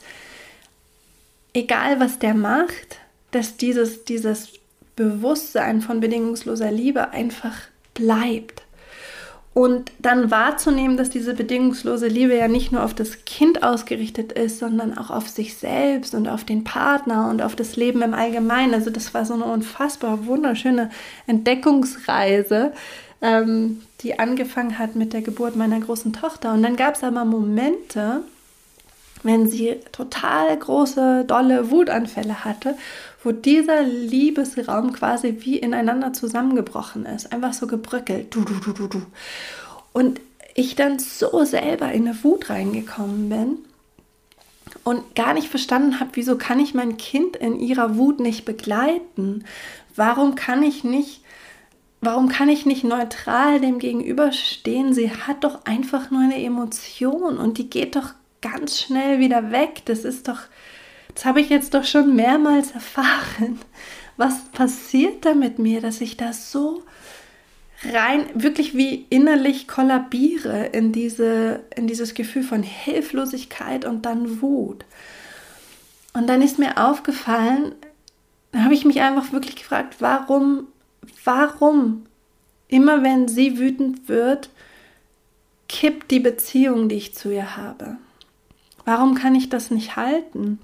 egal 1.54 2.00
was 2.00 2.20
der 2.20 2.34
macht, 2.34 3.00
dass 3.32 3.58
dieses, 3.58 4.06
dieses 4.06 4.54
Bewusstsein 4.96 5.82
von 5.82 6.00
bedingungsloser 6.00 6.72
Liebe 6.72 7.12
einfach 7.12 7.58
bleibt. 7.94 8.64
Und 9.54 9.92
dann 10.00 10.32
wahrzunehmen, 10.32 10.96
dass 10.96 11.10
diese 11.10 11.34
bedingungslose 11.34 12.08
Liebe 12.08 12.38
ja 12.38 12.48
nicht 12.48 12.72
nur 12.72 12.84
auf 12.84 12.94
das 12.94 13.26
Kind 13.26 13.64
ausgerichtet 13.64 14.32
ist, 14.32 14.60
sondern 14.60 14.98
auch 14.98 15.10
auf 15.10 15.28
sich 15.28 15.58
selbst 15.58 16.16
und 16.16 16.30
auf 16.30 16.46
den 16.46 16.64
Partner 16.64 17.30
und 17.30 17.42
auf 17.42 17.58
das 17.58 17.76
Leben 17.76 18.02
im 18.02 18.14
Allgemeinen. 18.14 18.74
Also 18.74 18.90
das 18.92 19.14
war 19.14 19.26
so 19.26 19.34
eine 19.34 19.44
unfassbar 19.44 20.26
wunderschöne 20.26 20.90
Entdeckungsreise, 21.28 22.72
ähm, 23.22 23.82
die 24.00 24.20
angefangen 24.20 24.80
hat 24.80 24.96
mit 24.96 25.12
der 25.12 25.22
Geburt 25.22 25.58
meiner 25.58 25.82
großen 25.82 26.14
Tochter. 26.14 26.54
Und 26.54 26.64
dann 26.64 26.78
gab 26.78 26.96
es 26.96 27.04
aber 27.04 27.26
Momente, 27.26 28.22
wenn 29.24 29.48
sie 29.48 29.76
total 29.92 30.58
große, 30.58 31.26
dolle 31.28 31.70
Wutanfälle 31.70 32.46
hatte, 32.46 32.76
wo 33.24 33.32
dieser 33.32 33.84
Liebesraum 33.84 34.94
quasi 34.94 35.38
wie 35.40 35.58
ineinander 35.58 36.14
zusammengebrochen 36.14 37.06
ist, 37.06 37.32
einfach 37.32 37.54
so 37.54 37.68
gebröckelt. 37.68 38.34
Du, 38.34 38.42
du, 38.42 38.56
du, 38.56 38.74
du, 38.74 38.88
du. 38.88 39.02
Und 39.94 40.20
ich 40.56 40.76
dann 40.76 41.00
so 41.00 41.44
selber 41.46 41.92
in 41.92 42.08
eine 42.08 42.24
Wut 42.24 42.50
reingekommen 42.50 43.30
bin 43.30 43.58
und 44.84 45.16
gar 45.16 45.34
nicht 45.34 45.50
verstanden 45.50 46.00
habe, 46.00 46.12
wieso 46.14 46.38
kann 46.38 46.60
ich 46.60 46.74
mein 46.74 46.98
Kind 46.98 47.36
in 47.36 47.60
ihrer 47.60 47.98
Wut 47.98 48.20
nicht 48.20 48.46
begleiten? 48.46 49.46
Warum 49.96 50.36
kann 50.36 50.64
ich 50.64 50.84
nicht, 50.84 51.22
warum 52.00 52.30
kann 52.30 52.50
ich 52.50 52.66
nicht 52.66 52.84
neutral 52.84 53.60
dem 53.60 53.80
gegenüberstehen? 53.80 54.94
Sie 54.94 55.12
hat 55.12 55.44
doch 55.44 55.66
einfach 55.66 56.10
nur 56.12 56.22
eine 56.22 56.44
Emotion 56.44 57.38
und 57.38 57.58
die 57.58 57.70
geht 57.70 57.96
doch 57.96 58.14
ganz 58.42 58.80
schnell 58.80 59.20
wieder 59.20 59.52
weg. 59.52 59.84
Das 59.86 60.00
ist 60.04 60.28
doch, 60.28 60.40
das 61.14 61.26
habe 61.26 61.42
ich 61.42 61.50
jetzt 61.50 61.74
doch 61.74 61.84
schon 61.84 62.16
mehrmals 62.16 62.72
erfahren. 62.72 63.60
Was 64.18 64.46
passiert 64.52 65.26
da 65.26 65.34
mit 65.34 65.60
mir, 65.60 65.82
dass 65.82 66.02
ich 66.02 66.18
da 66.18 66.34
so 66.34 66.84
rein, 67.84 68.26
wirklich 68.34 68.76
wie 68.76 69.06
innerlich 69.10 69.68
kollabiere 69.68 70.68
in, 70.68 70.92
diese, 70.92 71.64
in 71.76 71.88
dieses 71.88 72.14
Gefühl 72.14 72.44
von 72.44 72.64
Hilflosigkeit 72.64 73.86
und 73.86 74.06
dann 74.06 74.42
Wut. 74.42 74.86
Und 76.14 76.28
dann 76.28 76.42
ist 76.42 76.60
mir 76.60 76.78
aufgefallen, 76.78 77.74
da 78.52 78.64
habe 78.64 78.74
ich 78.74 78.86
mich 78.86 79.02
einfach 79.02 79.32
wirklich 79.32 79.56
gefragt, 79.56 79.96
warum, 80.00 80.68
warum 81.24 82.06
immer 82.68 83.04
wenn 83.04 83.28
sie 83.28 83.58
wütend 83.58 84.08
wird, 84.10 84.50
kippt 85.68 86.12
die 86.12 86.20
Beziehung, 86.20 86.90
die 86.90 86.96
ich 86.96 87.16
zu 87.16 87.32
ihr 87.32 87.56
habe. 87.56 87.98
Warum 88.84 89.16
kann 89.16 89.36
ich 89.36 89.50
das 89.50 89.72
nicht 89.72 89.96
halten, 89.96 90.60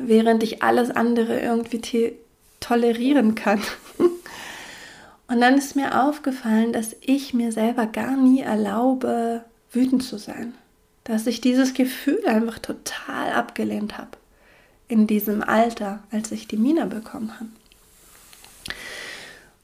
während 0.00 0.42
ich 0.42 0.62
alles 0.62 0.90
andere 0.90 1.40
irgendwie 1.40 2.14
tolerieren 2.60 3.34
kann? 3.34 3.60
Und 5.28 5.40
dann 5.40 5.56
ist 5.56 5.76
mir 5.76 6.02
aufgefallen, 6.02 6.72
dass 6.72 6.96
ich 7.00 7.34
mir 7.34 7.52
selber 7.52 7.86
gar 7.86 8.16
nie 8.16 8.40
erlaube, 8.40 9.44
wütend 9.70 10.02
zu 10.02 10.18
sein. 10.18 10.54
Dass 11.04 11.26
ich 11.26 11.40
dieses 11.40 11.72
Gefühl 11.72 12.26
einfach 12.26 12.58
total 12.58 13.32
abgelehnt 13.32 13.96
habe 13.96 14.10
in 14.88 15.06
diesem 15.06 15.42
Alter, 15.42 16.00
als 16.10 16.32
ich 16.32 16.48
die 16.48 16.56
Mina 16.56 16.86
bekommen 16.86 17.32
habe. 17.38 17.50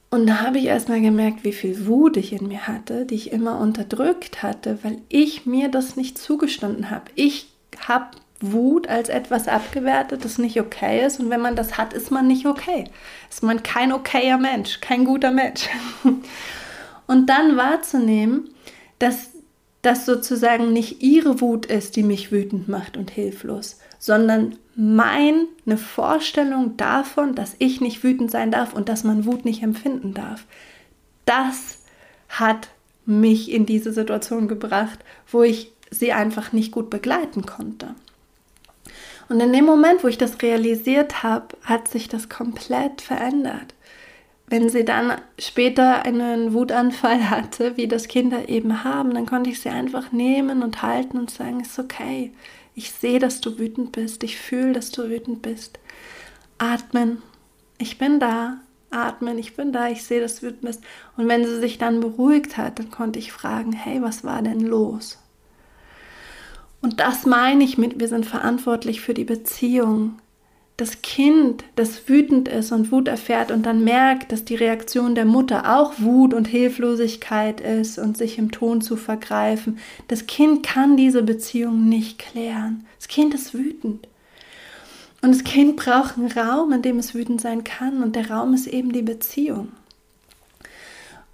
Und 0.09 0.27
da 0.29 0.41
habe 0.41 0.59
ich 0.59 0.67
erstmal 0.67 1.01
gemerkt, 1.01 1.43
wie 1.45 1.53
viel 1.53 1.87
Wut 1.87 2.17
ich 2.17 2.33
in 2.33 2.47
mir 2.47 2.69
hatte, 2.69 3.05
die 3.05 3.17
ich 3.17 3.33
immer 3.33 3.59
unterdrückt 3.59 4.43
hatte, 4.43 4.79
weil 4.83 4.99
ich 5.09 5.47
mir 5.47 5.69
das 5.69 5.97
nicht 5.97 6.17
zugestanden 6.17 6.91
habe. 6.91 7.11
Ich 7.17 7.51
habe 7.89 8.17
Wut 8.41 8.89
als 8.89 9.09
etwas 9.09 9.49
abgewertet, 9.49 10.25
das 10.25 10.39
nicht 10.39 10.61
okay 10.61 11.05
ist. 11.05 11.21
Und 11.21 11.31
wenn 11.31 11.41
man 11.41 11.57
das 11.57 11.79
hat, 11.79 11.93
ist 11.93 12.11
man 12.11 12.27
nicht 12.27 12.47
okay. 12.47 12.85
Ist 13.31 13.43
man 13.43 13.63
kein 13.63 13.93
okayer 13.93 14.39
Mensch, 14.39 14.81
kein 14.81 15.05
guter 15.05 15.31
Mensch. 15.31 15.69
Und 17.07 17.27
dann 17.27 17.57
wahrzunehmen, 17.57 18.51
dass 18.99 19.31
das 19.83 20.05
sozusagen 20.05 20.73
nicht 20.73 21.03
ihre 21.03 21.41
Wut 21.41 21.67
ist, 21.67 21.95
die 21.97 22.03
mich 22.03 22.33
wütend 22.33 22.69
macht 22.69 22.97
und 22.97 23.09
hilflos, 23.09 23.79
sondern 24.01 24.57
meine 24.75 25.77
Vorstellung 25.77 26.77
davon, 26.77 27.37
dass 27.37 27.55
ich 27.61 27.81
nicht 27.81 28.03
wütend 28.03 28.33
sein 28.33 28.51
darf 28.51 28.73
und 28.73 28.89
dass 28.89 29.05
man 29.05 29.27
Wut 29.27 29.45
nicht 29.45 29.63
empfinden 29.63 30.13
darf. 30.13 30.45
Das 31.25 31.85
hat 32.29 32.69
mich 33.05 33.53
in 33.53 33.65
diese 33.65 33.93
Situation 33.93 34.49
gebracht, 34.49 34.99
wo 35.31 35.45
ich 35.45 35.73
sie 35.91 36.13
einfach 36.13 36.53
nicht 36.53 36.73
gut 36.73 36.91
begleiten 36.91 37.47
konnte. 37.47 37.95
Und 39.29 39.41
in 39.41 39.53
dem 39.53 39.65
Moment, 39.65 40.05
wo 40.05 40.09
ich 40.09 40.19
das 40.19 40.41
realisiert 40.43 41.23
habe, 41.23 41.49
hat 41.65 41.89
sich 41.89 42.09
das 42.09 42.29
komplett 42.29 43.01
verändert. 43.01 43.75
Wenn 44.49 44.69
sie 44.69 44.85
dann 44.85 45.21
später 45.39 46.05
einen 46.05 46.53
Wutanfall 46.53 47.31
hatte, 47.31 47.77
wie 47.77 47.89
das 47.89 48.09
Kinder 48.09 48.49
eben 48.49 48.85
haben, 48.85 49.15
dann 49.15 49.27
konnte 49.27 49.51
ich 49.51 49.61
sie 49.61 49.71
einfach 49.71 50.13
nehmen 50.13 50.63
und 50.63 50.83
halten 50.83 51.19
und 51.19 51.31
sagen, 51.31 51.61
ist 51.61 51.79
okay. 51.79 52.33
Ich 52.75 52.93
sehe, 52.93 53.19
dass 53.19 53.41
du 53.41 53.59
wütend 53.59 53.93
bist. 53.93 54.23
Ich 54.23 54.37
fühle, 54.39 54.75
dass 54.75 54.91
du 54.93 55.09
wütend 55.09 55.43
bist. 55.43 55.79
Atmen. 56.59 57.23
Ich 57.79 57.99
bin 57.99 58.21
da. 58.21 58.59
Atmen. 58.91 59.39
Ich 59.39 59.57
bin 59.57 59.73
da. 59.73 59.89
Ich 59.89 60.05
sehe, 60.05 60.21
dass 60.21 60.41
du 60.41 60.47
wütend 60.47 60.63
bist. 60.63 60.85
Und 61.17 61.27
wenn 61.27 61.45
sie 61.45 61.59
sich 61.59 61.79
dann 61.79 62.01
beruhigt 62.01 62.57
hat, 62.57 62.79
dann 62.79 62.91
konnte 62.91 63.19
ich 63.19 63.33
fragen, 63.33 63.73
hey, 63.73 64.03
was 64.03 64.25
war 64.25 64.43
denn 64.43 64.61
los? 64.61 65.19
Und 66.87 67.01
das 67.01 67.27
meine 67.27 67.65
ich 67.65 67.79
mit, 67.79 67.99
wir 67.99 68.07
sind 68.07 68.27
verantwortlich 68.27 69.01
für 69.01 69.13
die 69.13 69.25
Beziehung. 69.25 70.21
Das 70.77 71.03
Kind, 71.03 71.65
das 71.75 72.09
wütend 72.09 72.47
ist 72.47 72.71
und 72.71 72.93
Wut 72.93 73.09
erfährt 73.09 73.51
und 73.51 73.67
dann 73.67 73.83
merkt, 73.83 74.31
dass 74.31 74.45
die 74.45 74.55
Reaktion 74.55 75.17
der 75.17 75.25
Mutter 75.25 75.77
auch 75.77 75.95
Wut 75.99 76.33
und 76.33 76.47
Hilflosigkeit 76.47 77.61
ist 77.61 77.99
und 77.99 78.17
sich 78.17 78.39
im 78.39 78.53
Ton 78.53 78.83
zu 78.83 78.95
vergreifen, 78.95 79.81
das 80.07 80.29
Kind 80.29 80.65
kann 80.65 80.97
diese 80.97 81.25
Beziehung 81.25 81.89
nicht 81.89 82.21
klären. 82.21 82.87
Das 82.99 83.09
Kind 83.09 83.35
ist 83.35 83.53
wütend. 83.53 84.07
Und 85.23 85.35
das 85.35 85.43
Kind 85.43 85.75
braucht 85.75 86.17
einen 86.17 86.31
Raum, 86.31 86.73
in 86.73 86.83
dem 86.83 87.01
es 87.01 87.17
wütend 87.17 87.41
sein 87.41 87.65
kann. 87.65 88.01
Und 88.05 88.15
der 88.15 88.31
Raum 88.31 88.55
ist 88.55 88.69
eben 88.69 88.93
die 88.93 89.03
Beziehung. 89.03 89.73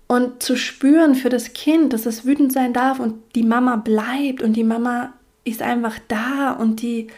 Und 0.09 0.43
zu 0.43 0.57
spüren 0.57 1.15
für 1.15 1.29
das 1.29 1.53
Kind, 1.53 1.93
dass 1.93 2.07
es 2.07 2.25
wütend 2.25 2.55
sein 2.55 2.73
darf 2.73 3.01
und 3.01 3.17
die 3.35 3.43
Mama 3.43 3.77
bleibt 3.77 4.41
und 4.41 4.55
die 4.55 4.65
Mama 4.65 5.13
ist 5.45 5.63
einfach 5.63 5.99
da 6.09 6.53
und 6.53 6.83
die, 6.83 7.09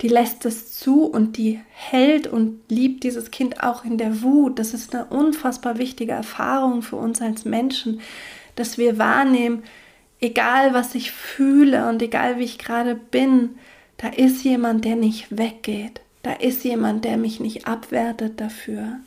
die 0.00 0.08
lässt 0.08 0.46
es 0.46 0.78
zu 0.78 1.04
und 1.04 1.36
die 1.36 1.60
hält 1.70 2.26
und 2.26 2.60
liebt 2.68 3.04
dieses 3.04 3.30
Kind 3.30 3.62
auch 3.62 3.84
in 3.84 3.98
der 3.98 4.22
Wut. 4.22 4.58
Das 4.58 4.72
ist 4.74 4.94
eine 4.94 5.06
unfassbar 5.06 5.78
wichtige 5.78 6.12
Erfahrung 6.12 6.82
für 6.82 6.96
uns 6.96 7.20
als 7.20 7.44
Menschen, 7.44 8.00
dass 8.56 8.78
wir 8.78 8.98
wahrnehmen, 8.98 9.62
egal 10.20 10.74
was 10.74 10.94
ich 10.94 11.12
fühle 11.12 11.88
und 11.88 12.02
egal 12.02 12.38
wie 12.38 12.44
ich 12.44 12.58
gerade 12.58 12.94
bin, 12.94 13.50
da 13.98 14.08
ist 14.08 14.44
jemand, 14.44 14.84
der 14.84 14.96
nicht 14.96 15.36
weggeht. 15.36 16.00
Da 16.22 16.32
ist 16.32 16.64
jemand, 16.64 17.04
der 17.04 17.16
mich 17.16 17.40
nicht 17.40 17.66
abwertet 17.66 18.40
dafür 18.40 19.00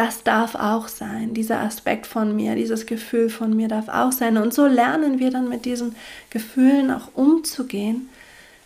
das 0.00 0.22
darf 0.22 0.54
auch 0.54 0.88
sein. 0.88 1.34
Dieser 1.34 1.60
Aspekt 1.60 2.06
von 2.06 2.34
mir, 2.34 2.54
dieses 2.54 2.86
Gefühl 2.86 3.28
von 3.28 3.54
mir 3.54 3.68
darf 3.68 3.88
auch 3.88 4.12
sein. 4.12 4.38
Und 4.38 4.54
so 4.54 4.66
lernen 4.66 5.18
wir 5.18 5.30
dann 5.30 5.50
mit 5.50 5.66
diesen 5.66 5.94
Gefühlen 6.30 6.90
auch 6.90 7.08
umzugehen, 7.14 8.08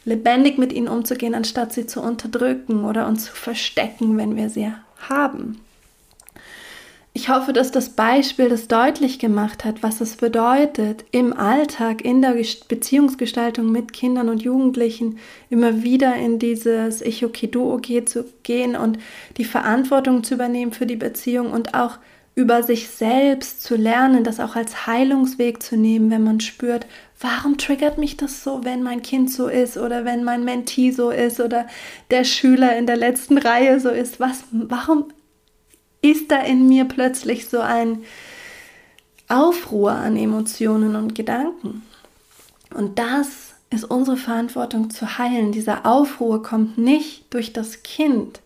lebendig 0.04 0.58
mit 0.58 0.72
ihnen 0.72 0.86
umzugehen, 0.86 1.34
anstatt 1.34 1.72
sie 1.72 1.88
zu 1.88 2.00
unterdrücken 2.00 2.84
oder 2.84 3.08
uns 3.08 3.24
zu 3.24 3.32
verstecken, 3.32 4.16
wenn 4.16 4.36
wir 4.36 4.48
sie 4.48 4.72
haben. 5.08 5.60
Ich 7.16 7.28
hoffe, 7.28 7.52
dass 7.52 7.70
das 7.70 7.90
Beispiel 7.90 8.48
das 8.48 8.66
deutlich 8.66 9.20
gemacht 9.20 9.64
hat, 9.64 9.84
was 9.84 10.00
es 10.00 10.16
bedeutet, 10.16 11.04
im 11.12 11.32
Alltag, 11.32 12.04
in 12.04 12.20
der 12.20 12.34
Beziehungsgestaltung 12.68 13.70
mit 13.70 13.92
Kindern 13.92 14.28
und 14.28 14.42
Jugendlichen 14.42 15.18
immer 15.48 15.84
wieder 15.84 16.16
in 16.16 16.40
dieses 16.40 17.00
Ich 17.02 17.24
okay, 17.24 17.46
du 17.46 17.72
okay 17.72 18.04
zu 18.04 18.24
gehen 18.42 18.74
und 18.74 18.98
die 19.36 19.44
Verantwortung 19.44 20.24
zu 20.24 20.34
übernehmen 20.34 20.72
für 20.72 20.86
die 20.86 20.96
Beziehung 20.96 21.52
und 21.52 21.74
auch 21.74 21.98
über 22.34 22.64
sich 22.64 22.88
selbst 22.88 23.62
zu 23.62 23.76
lernen, 23.76 24.24
das 24.24 24.40
auch 24.40 24.56
als 24.56 24.88
Heilungsweg 24.88 25.62
zu 25.62 25.76
nehmen, 25.76 26.10
wenn 26.10 26.24
man 26.24 26.40
spürt, 26.40 26.84
warum 27.20 27.58
triggert 27.58 27.96
mich 27.96 28.16
das 28.16 28.42
so, 28.42 28.64
wenn 28.64 28.82
mein 28.82 29.02
Kind 29.02 29.30
so 29.30 29.46
ist 29.46 29.78
oder 29.78 30.04
wenn 30.04 30.24
mein 30.24 30.44
Mentee 30.44 30.90
so 30.90 31.10
ist 31.10 31.38
oder 31.38 31.68
der 32.10 32.24
Schüler 32.24 32.76
in 32.76 32.86
der 32.88 32.96
letzten 32.96 33.38
Reihe 33.38 33.78
so 33.78 33.90
ist. 33.90 34.18
Was, 34.18 34.42
warum 34.50 35.12
ist 36.04 36.30
da 36.30 36.40
in 36.40 36.68
mir 36.68 36.84
plötzlich 36.84 37.48
so 37.48 37.60
ein 37.60 38.04
Aufruhr 39.28 39.92
an 39.92 40.16
Emotionen 40.18 40.96
und 40.96 41.14
Gedanken. 41.14 41.82
Und 42.74 42.98
das 42.98 43.54
ist 43.70 43.84
unsere 43.84 44.18
Verantwortung 44.18 44.90
zu 44.90 45.16
heilen. 45.16 45.50
Dieser 45.50 45.86
Aufruhr 45.86 46.42
kommt 46.42 46.76
nicht 46.76 47.32
durch 47.32 47.54
das 47.54 47.82
Kind, 47.82 48.40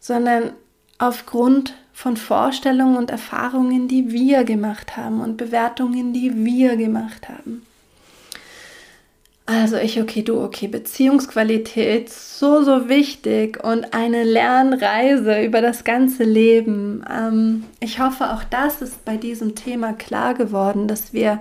sondern 0.00 0.52
aufgrund 0.96 1.74
von 1.92 2.16
Vorstellungen 2.16 2.96
und 2.96 3.10
Erfahrungen, 3.10 3.86
die 3.86 4.10
wir 4.10 4.44
gemacht 4.44 4.96
haben 4.96 5.20
und 5.20 5.36
Bewertungen, 5.36 6.14
die 6.14 6.46
wir 6.46 6.76
gemacht 6.76 7.28
haben. 7.28 7.66
Also 9.50 9.78
ich, 9.78 9.98
okay, 9.98 10.20
du, 10.20 10.42
okay, 10.42 10.68
Beziehungsqualität, 10.68 12.10
so, 12.10 12.62
so 12.62 12.90
wichtig 12.90 13.64
und 13.64 13.94
eine 13.94 14.22
Lernreise 14.22 15.42
über 15.42 15.62
das 15.62 15.84
ganze 15.84 16.24
Leben. 16.24 17.02
Ähm, 17.10 17.64
ich 17.80 17.98
hoffe, 17.98 18.30
auch 18.34 18.44
das 18.44 18.82
ist 18.82 19.06
bei 19.06 19.16
diesem 19.16 19.54
Thema 19.54 19.94
klar 19.94 20.34
geworden, 20.34 20.86
dass 20.86 21.14
wir, 21.14 21.40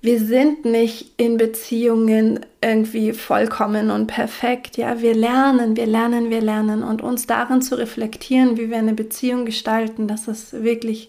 wir 0.00 0.20
sind 0.20 0.64
nicht 0.64 1.14
in 1.16 1.38
Beziehungen 1.38 2.46
irgendwie 2.60 3.12
vollkommen 3.12 3.90
und 3.90 4.06
perfekt. 4.06 4.76
Ja, 4.76 5.02
wir 5.02 5.16
lernen, 5.16 5.76
wir 5.76 5.86
lernen, 5.86 6.30
wir 6.30 6.40
lernen 6.40 6.84
und 6.84 7.02
uns 7.02 7.26
darin 7.26 7.62
zu 7.62 7.74
reflektieren, 7.74 8.58
wie 8.58 8.70
wir 8.70 8.78
eine 8.78 8.94
Beziehung 8.94 9.44
gestalten, 9.44 10.06
das 10.06 10.28
ist 10.28 10.62
wirklich 10.62 11.08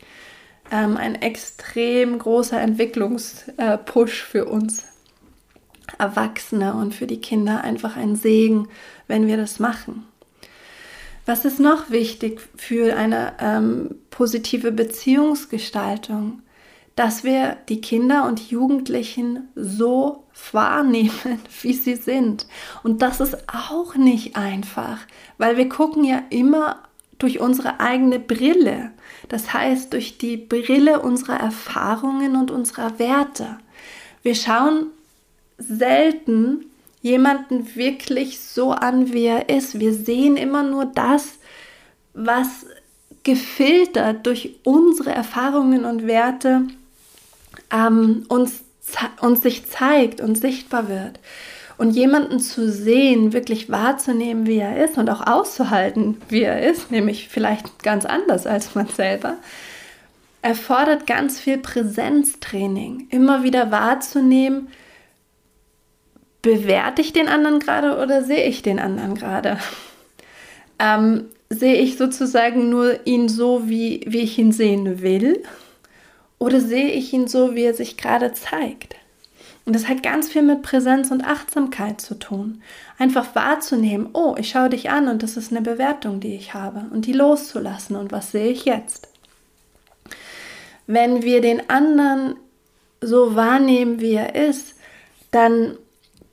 ähm, 0.71 0.97
ein 0.97 1.13
extrem 1.13 2.17
großer 2.17 2.59
Entwicklungspush 2.59 4.23
für 4.23 4.45
uns 4.45 4.83
Erwachsene 5.97 6.73
und 6.73 6.93
für 6.93 7.07
die 7.07 7.21
Kinder 7.21 7.63
einfach 7.63 7.95
ein 7.95 8.15
Segen, 8.15 8.67
wenn 9.07 9.27
wir 9.27 9.37
das 9.37 9.59
machen. 9.59 10.05
Was 11.25 11.43
ist 11.43 11.59
noch 11.59 11.89
wichtig 11.89 12.39
für 12.55 12.95
eine 12.95 13.33
ähm, 13.39 13.95
positive 14.11 14.71
Beziehungsgestaltung? 14.71 16.41
Dass 16.95 17.23
wir 17.23 17.57
die 17.69 17.81
Kinder 17.81 18.25
und 18.25 18.49
Jugendlichen 18.49 19.49
so 19.53 20.23
wahrnehmen, 20.51 21.11
wie 21.61 21.73
sie 21.73 21.95
sind. 21.95 22.47
Und 22.81 23.01
das 23.01 23.19
ist 23.19 23.37
auch 23.47 23.95
nicht 23.95 24.35
einfach, 24.35 24.99
weil 25.37 25.57
wir 25.57 25.67
gucken 25.67 26.05
ja 26.05 26.23
immer 26.29 26.77
durch 27.19 27.39
unsere 27.39 27.79
eigene 27.79 28.19
Brille. 28.19 28.91
Das 29.27 29.53
heißt, 29.53 29.93
durch 29.93 30.17
die 30.17 30.37
Brille 30.37 31.01
unserer 31.01 31.39
Erfahrungen 31.39 32.35
und 32.35 32.51
unserer 32.51 32.99
Werte. 32.99 33.57
Wir 34.23 34.35
schauen 34.35 34.87
selten 35.57 36.65
jemanden 37.01 37.75
wirklich 37.75 38.39
so 38.39 38.71
an, 38.71 39.13
wie 39.13 39.25
er 39.25 39.49
ist. 39.49 39.79
Wir 39.79 39.93
sehen 39.93 40.37
immer 40.37 40.63
nur 40.63 40.85
das, 40.85 41.39
was 42.13 42.65
gefiltert 43.23 44.25
durch 44.25 44.55
unsere 44.63 45.11
Erfahrungen 45.11 45.85
und 45.85 46.07
Werte 46.07 46.63
ähm, 47.71 48.25
uns, 48.29 48.63
uns 49.21 49.41
sich 49.41 49.69
zeigt 49.69 50.21
und 50.21 50.37
sichtbar 50.37 50.89
wird. 50.89 51.19
Und 51.77 51.91
jemanden 51.91 52.39
zu 52.39 52.71
sehen, 52.71 53.33
wirklich 53.33 53.69
wahrzunehmen, 53.69 54.47
wie 54.47 54.57
er 54.57 54.83
ist 54.83 54.97
und 54.97 55.09
auch 55.09 55.27
auszuhalten, 55.27 56.19
wie 56.29 56.41
er 56.41 56.67
ist, 56.67 56.89
nämlich 56.89 57.29
vielleicht 57.29 57.83
ganz 57.83 58.05
anders 58.05 58.47
als 58.47 58.73
man 58.73 58.87
selber, 58.87 59.35
erfordert 60.41 61.05
ganz 61.05 61.39
viel 61.39 61.59
Präsenztraining. 61.59 63.07
Immer 63.11 63.43
wieder 63.43 63.71
wahrzunehmen, 63.71 64.69
bewerte 66.47 67.01
ich 67.01 67.11
den 67.11 67.27
anderen 67.27 67.59
gerade 67.59 67.97
oder 68.01 68.23
sehe 68.23 68.45
ich 68.45 68.61
den 68.61 68.79
anderen 68.79 69.15
gerade? 69.15 69.57
Ähm, 70.79 71.25
sehe 71.49 71.75
ich 71.75 71.97
sozusagen 71.97 72.69
nur 72.69 73.05
ihn 73.05 73.27
so, 73.27 73.67
wie, 73.67 74.01
wie 74.07 74.21
ich 74.21 74.37
ihn 74.37 74.53
sehen 74.53 75.01
will? 75.01 75.43
Oder 76.39 76.61
sehe 76.61 76.91
ich 76.91 77.11
ihn 77.11 77.27
so, 77.27 77.53
wie 77.53 77.63
er 77.63 77.73
sich 77.73 77.97
gerade 77.97 78.31
zeigt? 78.31 78.95
Und 79.65 79.75
das 79.75 79.89
hat 79.89 80.03
ganz 80.03 80.29
viel 80.29 80.41
mit 80.41 80.61
Präsenz 80.61 81.11
und 81.11 81.25
Achtsamkeit 81.25 81.99
zu 81.99 82.17
tun. 82.17 82.61
Einfach 82.97 83.35
wahrzunehmen, 83.35 84.11
oh, 84.13 84.35
ich 84.37 84.51
schaue 84.51 84.69
dich 84.69 84.89
an 84.89 85.09
und 85.09 85.23
das 85.23 85.35
ist 85.35 85.51
eine 85.51 85.61
Bewertung, 85.61 86.21
die 86.21 86.33
ich 86.35 86.53
habe. 86.53 86.85
Und 86.91 87.07
die 87.07 87.13
loszulassen. 87.13 87.97
Und 87.97 88.13
was 88.13 88.31
sehe 88.31 88.51
ich 88.51 88.63
jetzt? 88.63 89.09
Wenn 90.85 91.23
wir 91.23 91.41
den 91.41 91.69
anderen 91.69 92.37
so 93.01 93.35
wahrnehmen, 93.35 93.99
wie 93.99 94.13
er 94.13 94.35
ist, 94.35 94.75
dann 95.31 95.77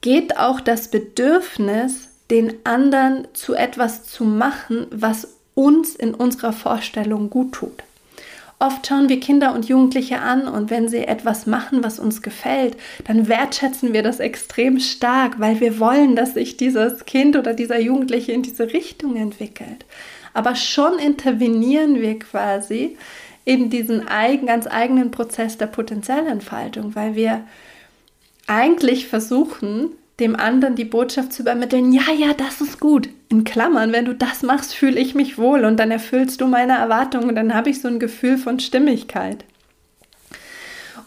geht 0.05 0.37
auch 0.37 0.61
das 0.61 0.89
Bedürfnis, 0.89 2.11
den 2.31 2.57
anderen 2.65 3.27
zu 3.33 3.55
etwas 3.55 4.05
zu 4.05 4.25
machen, 4.25 4.87
was 4.91 5.29
uns 5.55 5.95
in 5.95 6.13
unserer 6.13 6.53
Vorstellung 6.53 7.31
gut 7.31 7.53
tut. 7.53 7.83
Oft 8.59 8.87
schauen 8.87 9.09
wir 9.09 9.19
Kinder 9.19 9.55
und 9.55 9.67
Jugendliche 9.67 10.19
an 10.19 10.47
und 10.47 10.69
wenn 10.69 10.89
sie 10.89 11.07
etwas 11.07 11.47
machen, 11.47 11.83
was 11.83 11.99
uns 11.99 12.21
gefällt, 12.21 12.77
dann 13.07 13.29
wertschätzen 13.29 13.95
wir 13.95 14.03
das 14.03 14.21
extrem 14.21 14.79
stark, 14.79 15.41
weil 15.41 15.61
wir 15.61 15.81
wollen, 15.81 16.17
dass 16.17 16.35
sich 16.35 16.59
dieses 16.59 17.07
Kind 17.07 17.35
oder 17.35 17.55
dieser 17.55 17.81
Jugendliche 17.81 18.33
in 18.33 18.43
diese 18.43 18.75
Richtung 18.75 19.17
entwickelt. 19.17 19.87
Aber 20.35 20.55
schon 20.55 20.99
intervenieren 20.99 22.03
wir 22.03 22.19
quasi 22.19 22.99
in 23.47 23.71
diesen 23.71 24.07
eigen, 24.07 24.49
ganz 24.49 24.67
eigenen 24.67 25.11
Prozess 25.11 25.57
der 25.57 25.67
Potenzialentfaltung, 25.67 26.95
weil 26.95 27.15
wir 27.15 27.45
eigentlich 28.47 29.07
versuchen, 29.09 29.91
dem 30.21 30.37
anderen 30.37 30.77
die 30.77 30.85
Botschaft 30.85 31.33
zu 31.33 31.43
übermitteln, 31.43 31.93
ja, 31.93 32.13
ja, 32.17 32.35
das 32.35 32.61
ist 32.61 32.79
gut. 32.79 33.09
In 33.29 33.45
Klammern, 33.45 33.93
wenn 33.93 34.05
du 34.05 34.15
das 34.15 34.43
machst, 34.43 34.75
fühle 34.75 35.01
ich 35.01 35.15
mich 35.15 35.39
wohl 35.39 35.65
und 35.65 35.79
dann 35.79 35.91
erfüllst 35.91 36.41
du 36.41 36.47
meine 36.47 36.75
Erwartungen 36.75 37.29
und 37.29 37.35
dann 37.35 37.55
habe 37.55 37.71
ich 37.71 37.81
so 37.81 37.89
ein 37.89 37.99
Gefühl 37.99 38.39
von 38.39 38.61
Stimmigkeit. 38.61 39.45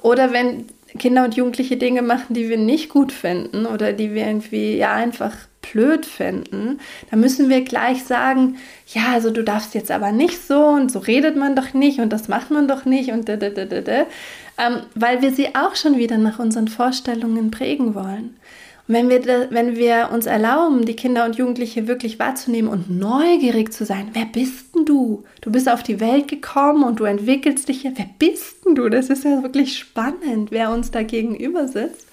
Oder 0.01 0.33
wenn 0.33 0.65
Kinder 0.97 1.23
und 1.23 1.35
Jugendliche 1.35 1.77
Dinge 1.77 2.01
machen, 2.01 2.33
die 2.33 2.49
wir 2.49 2.57
nicht 2.57 2.89
gut 2.89 3.11
finden 3.11 3.65
oder 3.65 3.93
die 3.93 4.13
wir 4.13 4.25
irgendwie 4.25 4.77
ja 4.77 4.93
einfach 4.93 5.35
blöd 5.71 6.05
finden, 6.05 6.79
dann 7.09 7.19
müssen 7.19 7.49
wir 7.49 7.61
gleich 7.61 8.03
sagen, 8.03 8.57
ja, 8.87 9.13
also 9.13 9.31
du 9.31 9.43
darfst 9.43 9.75
jetzt 9.75 9.91
aber 9.91 10.11
nicht 10.11 10.45
so 10.45 10.65
und 10.65 10.91
so 10.91 10.99
redet 10.99 11.35
man 11.35 11.55
doch 11.55 11.73
nicht 11.73 11.99
und 11.99 12.11
das 12.13 12.27
macht 12.27 12.51
man 12.51 12.67
doch 12.67 12.85
nicht 12.85 13.11
und 13.11 13.27
da, 13.27 13.35
da, 13.35 13.49
da, 13.49 13.65
da, 13.65 13.81
da. 13.81 14.05
Ähm, 14.57 14.81
weil 14.95 15.21
wir 15.21 15.31
sie 15.31 15.55
auch 15.55 15.75
schon 15.75 15.97
wieder 15.97 16.17
nach 16.17 16.39
unseren 16.39 16.67
Vorstellungen 16.67 17.51
prägen 17.51 17.93
wollen. 17.95 18.37
Und 18.87 18.93
wenn 18.93 19.09
wir, 19.09 19.47
wenn 19.51 19.75
wir 19.75 20.09
uns 20.13 20.25
erlauben, 20.25 20.85
die 20.85 20.95
Kinder 20.95 21.25
und 21.25 21.35
Jugendliche 21.35 21.87
wirklich 21.87 22.19
wahrzunehmen 22.19 22.71
und 22.71 22.89
neugierig 22.89 23.73
zu 23.73 23.85
sein, 23.85 24.09
wer 24.13 24.25
bist 24.25 24.73
denn 24.75 24.85
du? 24.85 25.25
Du 25.41 25.51
bist 25.51 25.69
auf 25.69 25.83
die 25.83 25.99
Welt 25.99 26.27
gekommen 26.29 26.83
und 26.83 26.99
du 26.99 27.03
entwickelst 27.03 27.67
dich 27.67 27.81
hier. 27.81 27.93
Wer 27.95 28.09
bist 28.17 28.65
denn 28.65 28.75
du? 28.75 28.87
Das 28.87 29.09
ist 29.09 29.25
ja 29.25 29.43
wirklich 29.43 29.77
spannend, 29.77 30.51
wer 30.51 30.71
uns 30.71 30.91
da 30.91 31.03
gegenüber 31.03 31.67
sitzt. 31.67 32.07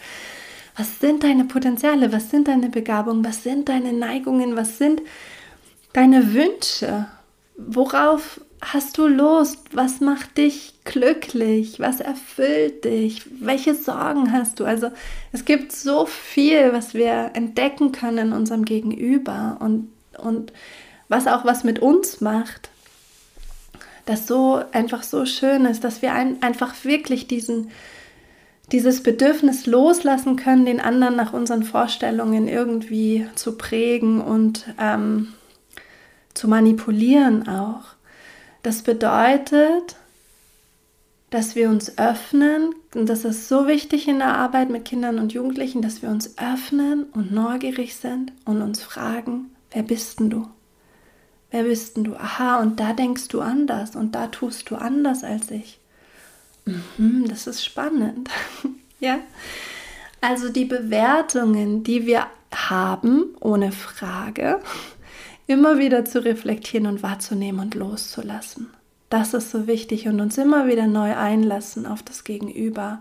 Was 0.77 0.99
sind 0.99 1.23
deine 1.23 1.45
Potenziale? 1.45 2.13
Was 2.13 2.31
sind 2.31 2.49
deine 2.49 2.69
Begabungen? 2.69 3.25
Was 3.25 3.45
sind 3.45 3.69
deine 3.69 3.93
Neigungen? 3.93 4.57
Was 4.57 4.79
sind 4.79 5.01
deine 5.93 6.35
Wünsche? 6.35 7.07
Worauf 7.57 8.41
hast 8.61 8.99
du 8.99 9.07
Lust? 9.07 9.59
Was 9.73 10.01
macht 10.01 10.37
dich 10.39 10.74
glücklich? 10.85 11.81
Was 11.81 12.01
erfüllt 12.01 12.85
dich? 12.85 13.23
Welche 13.41 13.75
Sorgen 13.75 14.33
hast 14.33 14.61
du? 14.61 14.65
Also 14.65 14.91
es 15.33 15.45
gibt 15.45 15.73
so 15.73 16.07
viel, 16.07 16.73
was 16.73 16.95
wir 16.95 17.31
entdecken 17.35 17.93
können 17.93 18.29
in 18.29 18.33
unserem 18.33 18.65
Gegenüber 18.65 19.57
und, 19.61 19.91
und 20.19 20.53
was 21.09 21.27
auch 21.27 21.45
was 21.45 21.65
mit 21.65 21.79
uns 21.79 22.21
macht, 22.21 22.71
das 24.07 24.27
so 24.27 24.63
einfach 24.73 25.03
so 25.03 25.25
schön 25.25 25.65
ist, 25.65 25.85
dass 25.85 26.03
wir 26.03 26.13
ein, 26.13 26.43
einfach 26.43 26.75
wirklich 26.85 27.27
diesen, 27.27 27.71
dieses 28.73 29.03
Bedürfnis 29.03 29.67
loslassen 29.67 30.37
können, 30.37 30.67
den 30.67 30.81
anderen 30.81 31.17
nach 31.17 31.33
unseren 31.33 31.63
Vorstellungen 31.63 32.49
irgendwie 32.49 33.27
zu 33.35 33.57
prägen 33.57 34.21
und 34.21 34.67
ähm, 34.79 35.33
zu 36.35 36.49
manipulieren 36.49 37.49
auch. 37.49 37.85
Das 38.63 38.83
bedeutet, 38.83 39.97
dass 41.35 41.57
wir 41.57 41.69
uns 41.69 41.99
öffnen, 41.99 42.77
und 42.95 43.09
das 43.09 43.25
ist 43.25 43.49
so 43.49 43.67
wichtig 43.67 44.07
in 44.07 44.21
der 44.21 44.37
Arbeit 44.37 44.71
mit 44.71 44.85
Kindern 44.85 45.19
und 45.19 45.33
Jugendlichen, 45.33 45.83
dass 45.83 46.01
wir 46.01 46.09
uns 46.09 46.39
öffnen 46.39 47.07
und 47.13 47.33
neugierig 47.33 47.97
sind 47.97 48.31
und 48.45 48.63
uns 48.63 48.81
fragen, 48.81 49.51
wer 49.73 49.83
bist 49.83 50.21
denn 50.21 50.31
du? 50.31 50.47
Wer 51.51 51.65
bist 51.65 51.97
denn 51.97 52.05
du? 52.05 52.15
Aha, 52.15 52.61
und 52.61 52.79
da 52.79 52.93
denkst 52.93 53.27
du 53.27 53.41
anders 53.41 53.97
und 53.97 54.15
da 54.15 54.29
tust 54.29 54.71
du 54.71 54.77
anders 54.77 55.25
als 55.25 55.51
ich. 55.51 55.81
Mhm, 56.67 57.27
das 57.27 57.49
ist 57.49 57.65
spannend. 57.65 58.31
ja. 59.01 59.19
Also 60.21 60.51
die 60.51 60.67
Bewertungen, 60.67 61.83
die 61.83 62.07
wir 62.07 62.29
haben, 62.55 63.35
ohne 63.41 63.73
Frage, 63.73 64.61
immer 65.49 65.81
wieder 65.81 66.05
zu 66.05 66.25
reflektieren 66.25 66.87
und 66.87 67.03
wahrzunehmen 67.03 67.59
und 67.59 67.75
loszulassen. 67.75 68.71
Das 69.15 69.33
ist 69.33 69.53
so 69.53 69.69
wichtig 69.69 70.09
und 70.09 70.21
uns 70.21 70.37
immer 70.39 70.67
wieder 70.67 70.89
neu 70.89 71.15
einlassen 71.15 71.87
auf 71.87 72.03
das 72.03 72.25
Gegenüber 72.25 73.01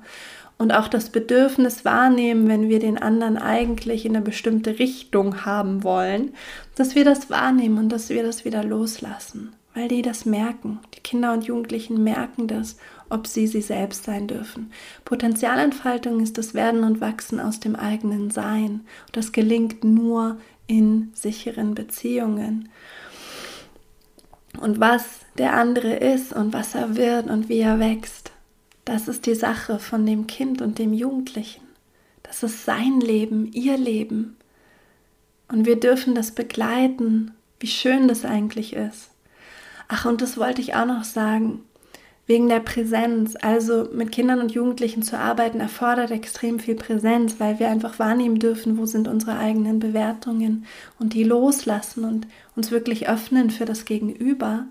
und 0.60 0.71
auch 0.71 0.88
das 0.88 1.10
Bedürfnis 1.10 1.86
wahrnehmen, 1.86 2.47
wenn 2.47 2.69
wir 2.69 2.78
den 2.78 2.99
anderen 2.99 3.36
eigentlich 3.39 4.06
in 4.06 4.15
eine 4.15 4.23
bestimmte 4.23 4.78
Richtung 4.78 5.43
haben 5.43 5.84
wollen, 5.84 6.36
dass 6.76 6.93
wir 6.93 7.04
das 7.04 7.32
wahrnehmen 7.32 7.80
und 7.80 7.89
dass 7.89 8.10
wir 8.10 8.21
das 8.21 8.45
wieder 8.45 8.63
loslassen, 8.63 9.56
weil 9.73 9.88
die 9.88 10.04
das 10.04 10.28
merken. 10.28 10.78
Die 10.93 10.99
Kinder 10.99 11.34
und 11.34 11.45
Jugendlichen 11.45 12.04
merken 12.04 12.45
das, 12.45 12.78
ob 13.10 13.26
sie 13.26 13.47
sie 13.47 13.62
selbst 13.62 14.04
sein 14.04 14.28
dürfen. 14.28 14.71
Potenzialentfaltung 15.06 16.19
ist 16.19 16.38
das 16.38 16.54
Werden 16.54 16.84
und 16.84 17.02
Wachsen 17.02 17.39
aus 17.39 17.60
dem 17.60 17.76
eigenen 17.76 18.30
Sein. 18.30 18.82
Und 19.08 19.17
das 19.17 19.32
gelingt 19.32 19.84
nur 19.84 20.38
in 20.67 21.10
sicheren 21.15 21.73
Beziehungen. 21.73 22.69
Und 24.60 24.80
was 24.80 25.22
der 25.38 25.54
andere 25.54 25.96
ist 25.96 26.34
und 26.34 26.54
was 26.54 26.76
er 26.76 26.96
wird 26.96 27.28
und 27.28 27.50
wie 27.50 27.60
er 27.60 27.80
wächst, 27.80 28.32
das 28.86 29.08
ist 29.08 29.26
die 29.26 29.36
Sache 29.36 29.80
von 29.80 30.06
dem 30.06 30.28
Kind 30.28 30.62
und 30.62 30.78
dem 30.78 30.94
Jugendlichen. 30.94 31.63
Das 32.22 32.44
ist 32.44 32.66
sein 32.66 33.00
Leben, 33.00 33.52
ihr 33.52 33.78
Leben. 33.78 34.38
Und 35.48 35.66
wir 35.66 35.80
dürfen 35.80 36.16
das 36.16 36.32
begleiten, 36.32 37.32
wie 37.60 37.68
schön 37.68 38.08
das 38.08 38.26
eigentlich 38.26 38.74
ist. 38.74 39.10
Ach, 39.88 40.06
und 40.06 40.22
das 40.22 40.38
wollte 40.38 40.62
ich 40.62 40.76
auch 40.76 40.86
noch 40.86 41.04
sagen. 41.04 41.62
Wegen 42.26 42.48
der 42.48 42.62
Präsenz. 42.62 43.36
Also 43.42 43.90
mit 43.92 44.12
Kindern 44.12 44.40
und 44.40 44.54
Jugendlichen 44.54 45.04
zu 45.04 45.20
arbeiten 45.20 45.60
erfordert 45.60 46.12
extrem 46.12 46.60
viel 46.60 46.76
Präsenz, 46.76 47.36
weil 47.40 47.60
wir 47.60 47.70
einfach 47.70 48.00
wahrnehmen 48.00 48.40
dürfen, 48.40 48.78
wo 48.78 48.86
sind 48.86 49.08
unsere 49.08 49.38
eigenen 49.38 49.80
Bewertungen 49.80 50.66
und 51.00 51.14
die 51.14 51.24
loslassen 51.24 52.06
und 52.06 52.28
uns 52.56 52.72
wirklich 52.72 53.10
öffnen 53.10 53.50
für 53.50 53.66
das 53.66 53.86
Gegenüber. 53.86 54.66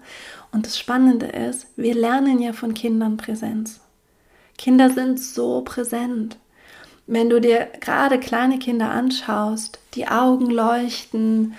Und 0.50 0.66
das 0.66 0.78
Spannende 0.78 1.26
ist, 1.26 1.66
wir 1.76 1.94
lernen 1.94 2.40
ja 2.40 2.52
von 2.52 2.72
Kindern 2.74 3.18
Präsenz. 3.18 3.80
Kinder 4.56 4.90
sind 4.90 5.20
so 5.20 5.62
präsent. 5.62 6.38
Wenn 7.06 7.28
du 7.28 7.40
dir 7.40 7.68
gerade 7.80 8.18
kleine 8.18 8.58
Kinder 8.58 8.90
anschaust, 8.90 9.80
die 9.94 10.08
Augen 10.08 10.50
leuchten, 10.50 11.54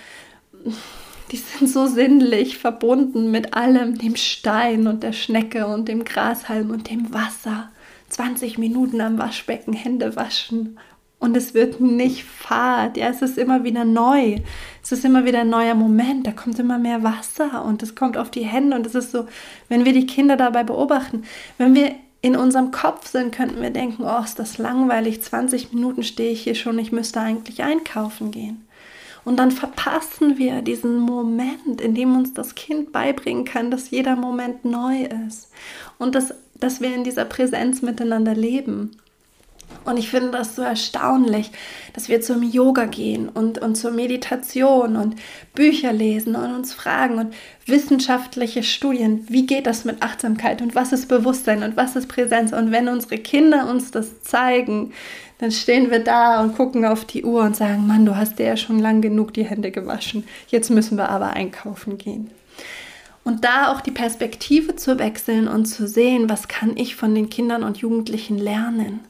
die 1.30 1.36
sind 1.36 1.68
so 1.68 1.86
sinnlich 1.86 2.58
verbunden 2.58 3.30
mit 3.30 3.54
allem, 3.54 3.98
dem 3.98 4.16
Stein 4.16 4.86
und 4.86 5.02
der 5.02 5.12
Schnecke 5.12 5.66
und 5.66 5.88
dem 5.88 6.04
Grashalm 6.04 6.70
und 6.70 6.90
dem 6.90 7.12
Wasser. 7.12 7.70
20 8.10 8.58
Minuten 8.58 9.00
am 9.00 9.18
Waschbecken 9.18 9.72
Hände 9.72 10.14
waschen 10.14 10.78
und 11.24 11.36
es 11.38 11.54
wird 11.54 11.80
nicht 11.80 12.24
fad. 12.24 12.98
Ja, 12.98 13.08
es 13.08 13.22
ist 13.22 13.38
immer 13.38 13.64
wieder 13.64 13.84
neu. 13.84 14.36
Es 14.82 14.92
ist 14.92 15.06
immer 15.06 15.24
wieder 15.24 15.40
ein 15.40 15.48
neuer 15.48 15.74
Moment. 15.74 16.26
Da 16.26 16.32
kommt 16.32 16.58
immer 16.58 16.78
mehr 16.78 17.02
Wasser 17.02 17.64
und 17.64 17.82
es 17.82 17.94
kommt 17.94 18.18
auf 18.18 18.30
die 18.30 18.44
Hände 18.44 18.76
und 18.76 18.86
es 18.86 18.94
ist 18.94 19.10
so, 19.10 19.26
wenn 19.70 19.86
wir 19.86 19.94
die 19.94 20.06
Kinder 20.06 20.36
dabei 20.36 20.64
beobachten, 20.64 21.24
wenn 21.56 21.74
wir 21.74 21.94
in 22.20 22.36
unserem 22.36 22.70
Kopf 22.72 23.08
sind, 23.08 23.34
könnten 23.34 23.62
wir 23.62 23.70
denken, 23.70 24.04
oh, 24.04 24.22
ist 24.22 24.38
das 24.38 24.58
langweilig, 24.58 25.22
20 25.22 25.72
Minuten 25.72 26.02
stehe 26.02 26.30
ich 26.30 26.42
hier 26.42 26.54
schon, 26.54 26.78
ich 26.78 26.92
müsste 26.92 27.20
eigentlich 27.20 27.62
einkaufen 27.62 28.30
gehen. 28.30 28.66
Und 29.24 29.38
dann 29.38 29.50
verpassen 29.50 30.38
wir 30.38 30.62
diesen 30.62 30.98
Moment, 30.98 31.80
in 31.80 31.94
dem 31.94 32.16
uns 32.16 32.34
das 32.34 32.54
Kind 32.54 32.92
beibringen 32.92 33.44
kann, 33.44 33.70
dass 33.70 33.90
jeder 33.90 34.16
Moment 34.16 34.64
neu 34.64 35.04
ist 35.26 35.50
und 35.98 36.14
dass, 36.14 36.34
dass 36.54 36.80
wir 36.80 36.94
in 36.94 37.04
dieser 37.04 37.24
Präsenz 37.24 37.80
miteinander 37.82 38.34
leben. 38.34 38.96
Und 39.84 39.98
ich 39.98 40.08
finde 40.08 40.30
das 40.30 40.56
so 40.56 40.62
erstaunlich, 40.62 41.50
dass 41.92 42.08
wir 42.08 42.22
zum 42.22 42.42
Yoga 42.42 42.86
gehen 42.86 43.28
und, 43.28 43.58
und 43.58 43.74
zur 43.74 43.90
Meditation 43.90 44.96
und 44.96 45.16
Bücher 45.54 45.92
lesen 45.92 46.36
und 46.36 46.54
uns 46.54 46.72
fragen 46.72 47.18
und 47.18 47.34
wissenschaftliche 47.66 48.62
Studien, 48.62 49.26
wie 49.28 49.46
geht 49.46 49.66
das 49.66 49.84
mit 49.84 50.02
Achtsamkeit 50.02 50.62
und 50.62 50.74
was 50.74 50.92
ist 50.92 51.08
Bewusstsein 51.08 51.62
und 51.62 51.76
was 51.76 51.96
ist 51.96 52.08
Präsenz. 52.08 52.52
Und 52.52 52.70
wenn 52.70 52.88
unsere 52.88 53.18
Kinder 53.18 53.68
uns 53.68 53.90
das 53.90 54.22
zeigen, 54.22 54.92
dann 55.38 55.50
stehen 55.50 55.90
wir 55.90 55.98
da 55.98 56.40
und 56.40 56.56
gucken 56.56 56.86
auf 56.86 57.04
die 57.04 57.24
Uhr 57.24 57.42
und 57.42 57.56
sagen, 57.56 57.86
Mann, 57.86 58.06
du 58.06 58.16
hast 58.16 58.38
dir 58.38 58.46
ja 58.46 58.56
schon 58.56 58.78
lang 58.78 59.02
genug 59.02 59.34
die 59.34 59.44
Hände 59.44 59.70
gewaschen. 59.70 60.24
Jetzt 60.48 60.70
müssen 60.70 60.96
wir 60.96 61.10
aber 61.10 61.34
einkaufen 61.34 61.98
gehen. 61.98 62.30
Und 63.24 63.44
da 63.44 63.72
auch 63.72 63.80
die 63.80 63.90
Perspektive 63.90 64.76
zu 64.76 64.98
wechseln 64.98 65.48
und 65.48 65.66
zu 65.66 65.88
sehen, 65.88 66.30
was 66.30 66.48
kann 66.48 66.76
ich 66.76 66.94
von 66.94 67.14
den 67.14 67.30
Kindern 67.30 67.62
und 67.62 67.78
Jugendlichen 67.78 68.38
lernen. 68.38 69.00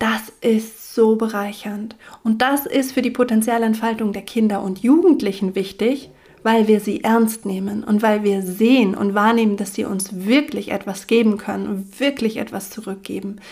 Das 0.00 0.32
ist 0.40 0.94
so 0.94 1.16
bereichernd. 1.16 1.94
Und 2.24 2.40
das 2.40 2.64
ist 2.64 2.92
für 2.92 3.02
die 3.02 3.10
Potenzialentfaltung 3.10 4.14
der 4.14 4.22
Kinder 4.22 4.62
und 4.62 4.82
Jugendlichen 4.82 5.54
wichtig, 5.54 6.10
weil 6.42 6.68
wir 6.68 6.80
sie 6.80 7.04
ernst 7.04 7.44
nehmen 7.44 7.84
und 7.84 8.00
weil 8.00 8.22
wir 8.22 8.40
sehen 8.40 8.94
und 8.94 9.14
wahrnehmen, 9.14 9.58
dass 9.58 9.74
sie 9.74 9.84
uns 9.84 10.24
wirklich 10.24 10.70
etwas 10.70 11.06
geben 11.06 11.36
können 11.36 11.68
und 11.68 12.00
wirklich 12.00 12.38
etwas 12.38 12.70
zurückgeben, 12.70 13.42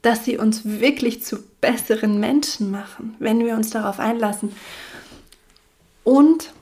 dass 0.00 0.24
sie 0.24 0.38
uns 0.38 0.64
wirklich 0.64 1.24
zu 1.24 1.38
besseren 1.60 2.20
Menschen 2.20 2.70
machen, 2.70 3.16
wenn 3.18 3.44
wir 3.44 3.56
uns 3.56 3.70
darauf 3.70 3.98
einlassen. 3.98 4.52
Und 6.04 6.52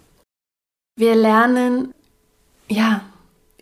wir 0.97 1.17
lernen, 1.17 1.93
ja, 2.71 3.03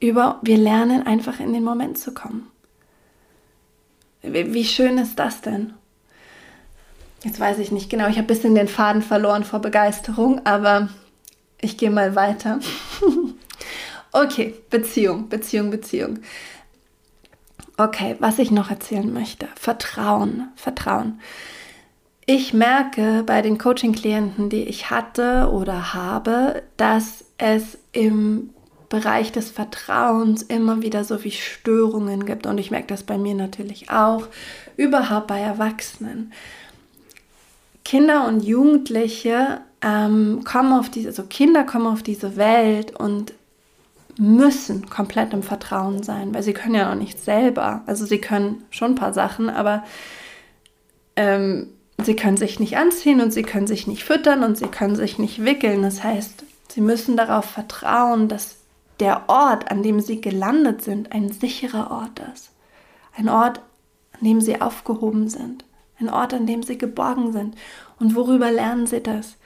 über, 0.01 0.39
wir 0.43 0.59
lernen 0.59 1.05
einfach 1.05 1.41
in 1.41 1.53
den 1.53 1.65
Moment 1.65 1.99
zu 1.99 2.15
kommen. 2.15 2.52
Wie, 4.23 4.65
schön 4.65 4.99
ist 4.99 5.19
das 5.19 5.41
denn? 5.41 5.75
Jetzt 7.25 7.41
weiß 7.41 7.59
ich 7.59 7.73
nicht 7.73 7.91
genau, 7.91 8.09
ich 8.09 8.17
habe 8.17 8.25
ein 8.25 8.27
bisschen 8.27 8.55
den 8.55 8.69
Faden 8.69 9.03
verloren 9.03 9.45
vor 9.45 9.61
Begeisterung, 9.61 10.45
aber 10.45 10.89
ich 11.61 11.77
gehe 11.77 11.91
mal 11.91 12.15
weiter. 12.15 12.61
okay, 14.13 14.55
Beziehung, 14.71 15.29
Beziehung, 15.29 15.71
Beziehung. 15.71 16.21
Okay, 17.77 18.17
was 18.19 18.39
ich 18.39 18.51
noch 18.51 18.71
erzählen 18.71 19.13
möchte. 19.13 19.49
Vertrauen, 19.57 20.49
Vertrauen. 20.57 21.21
Ich 22.27 22.55
merke 22.55 23.25
bei 23.25 23.43
den 23.43 23.59
Coaching-Klienten, 23.59 24.49
die 24.49 24.63
ich 24.63 24.91
hatte 24.91 25.51
oder 25.51 25.95
habe, 25.95 26.63
dass 26.77 27.25
es 27.39 27.79
im 27.93 28.51
Bereich 28.93 29.33
des 29.33 29.51
Vertrauens 29.51 30.43
immer 30.43 30.83
wieder 30.83 31.03
so 31.03 31.25
wie 31.25 31.31
Störungen 31.31 32.27
gibt. 32.27 32.45
Und 32.45 32.59
ich 32.59 32.71
merke 32.71 32.89
das 32.89 33.05
bei 33.05 33.17
mir 33.17 33.35
natürlich 33.35 33.89
auch, 33.89 34.29
überhaupt 34.77 35.29
bei 35.29 35.41
Erwachsenen. 35.41 36.31
Kinder 37.87 38.29
und 38.29 38.45
Jugendliche 38.45 39.63
ähm, 39.81 40.43
kommen 40.45 40.75
auf 40.75 40.91
diese, 40.91 41.09
also 41.09 41.23
Kinder 41.23 41.65
kommen 41.65 41.87
auf 41.87 42.03
diese 42.03 42.37
Welt 42.37 42.95
und 42.95 43.33
müssen 44.19 44.91
komplett 44.91 45.33
im 45.33 45.43
Vertrauen 45.43 46.03
sein, 46.03 46.35
weil 46.35 46.43
sie 46.43 46.53
können 46.53 46.75
ja 46.75 46.91
noch 46.91 47.01
nicht 47.01 47.19
selber. 47.19 47.81
Also 47.87 48.05
sie 48.05 48.19
können 48.19 48.63
schon 48.69 48.93
ein 48.93 48.97
paar 48.97 49.15
Sachen, 49.15 49.49
aber 49.49 49.85
ähm, 51.17 51.69
sie 52.05 52.15
können 52.15 52.37
sich 52.37 52.61
nicht 52.61 52.77
anziehen 52.77 53.23
und 53.23 53.33
sie 53.33 53.43
können 53.43 53.67
sich 53.67 53.87
nicht 53.87 54.05
füttern 54.05 54.45
und 54.45 54.59
sie 54.59 54.67
können 54.67 54.97
sich 54.97 55.19
nicht 55.19 55.47
wickeln. 55.47 55.81
Das 55.81 56.05
heißt, 56.05 56.45
sie 56.69 56.83
müssen 56.83 57.17
darauf 57.17 57.47
vertrauen, 57.47 58.29
dass 58.29 58.62
der 59.01 59.29
Ort, 59.29 59.71
an 59.71 59.83
dem 59.83 60.01
sie 60.01 60.21
gelandet 60.21 60.83
sind, 60.83 61.13
ein 61.13 61.31
sicherer 61.31 61.91
Ort 61.91 62.21
ist. 62.33 62.51
Ein 63.17 63.29
Ort, 63.29 63.61
an 64.13 64.27
dem 64.27 64.41
sie 64.41 64.61
aufgehoben 64.61 65.29
sind. 65.29 65.65
Ein 65.99 66.09
Ort, 66.09 66.35
an 66.35 66.47
dem 66.47 66.63
sie 66.63 66.79
geborgen 66.79 67.33
sind. 67.33 67.57
Und 67.99 68.15
worüber 68.15 68.51
lernen 68.51 68.87
sie 68.87 69.03
das? 69.03 69.37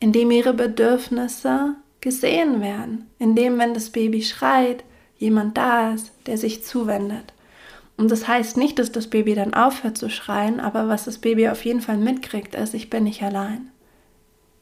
Indem 0.00 0.30
ihre 0.30 0.54
Bedürfnisse 0.54 1.74
gesehen 2.00 2.60
werden, 2.60 3.10
indem, 3.18 3.58
wenn 3.58 3.74
das 3.74 3.90
Baby 3.90 4.22
schreit, 4.22 4.84
jemand 5.16 5.56
da 5.56 5.92
ist, 5.92 6.12
der 6.26 6.38
sich 6.38 6.64
zuwendet. 6.64 7.32
Und 7.96 8.12
das 8.12 8.28
heißt 8.28 8.56
nicht, 8.56 8.78
dass 8.78 8.92
das 8.92 9.08
Baby 9.08 9.34
dann 9.34 9.54
aufhört 9.54 9.98
zu 9.98 10.08
schreien, 10.08 10.60
aber 10.60 10.88
was 10.88 11.04
das 11.04 11.18
Baby 11.18 11.48
auf 11.48 11.64
jeden 11.64 11.80
Fall 11.80 11.96
mitkriegt, 11.96 12.54
ist, 12.54 12.74
ich 12.74 12.90
bin 12.90 13.04
nicht 13.04 13.22
allein. 13.22 13.70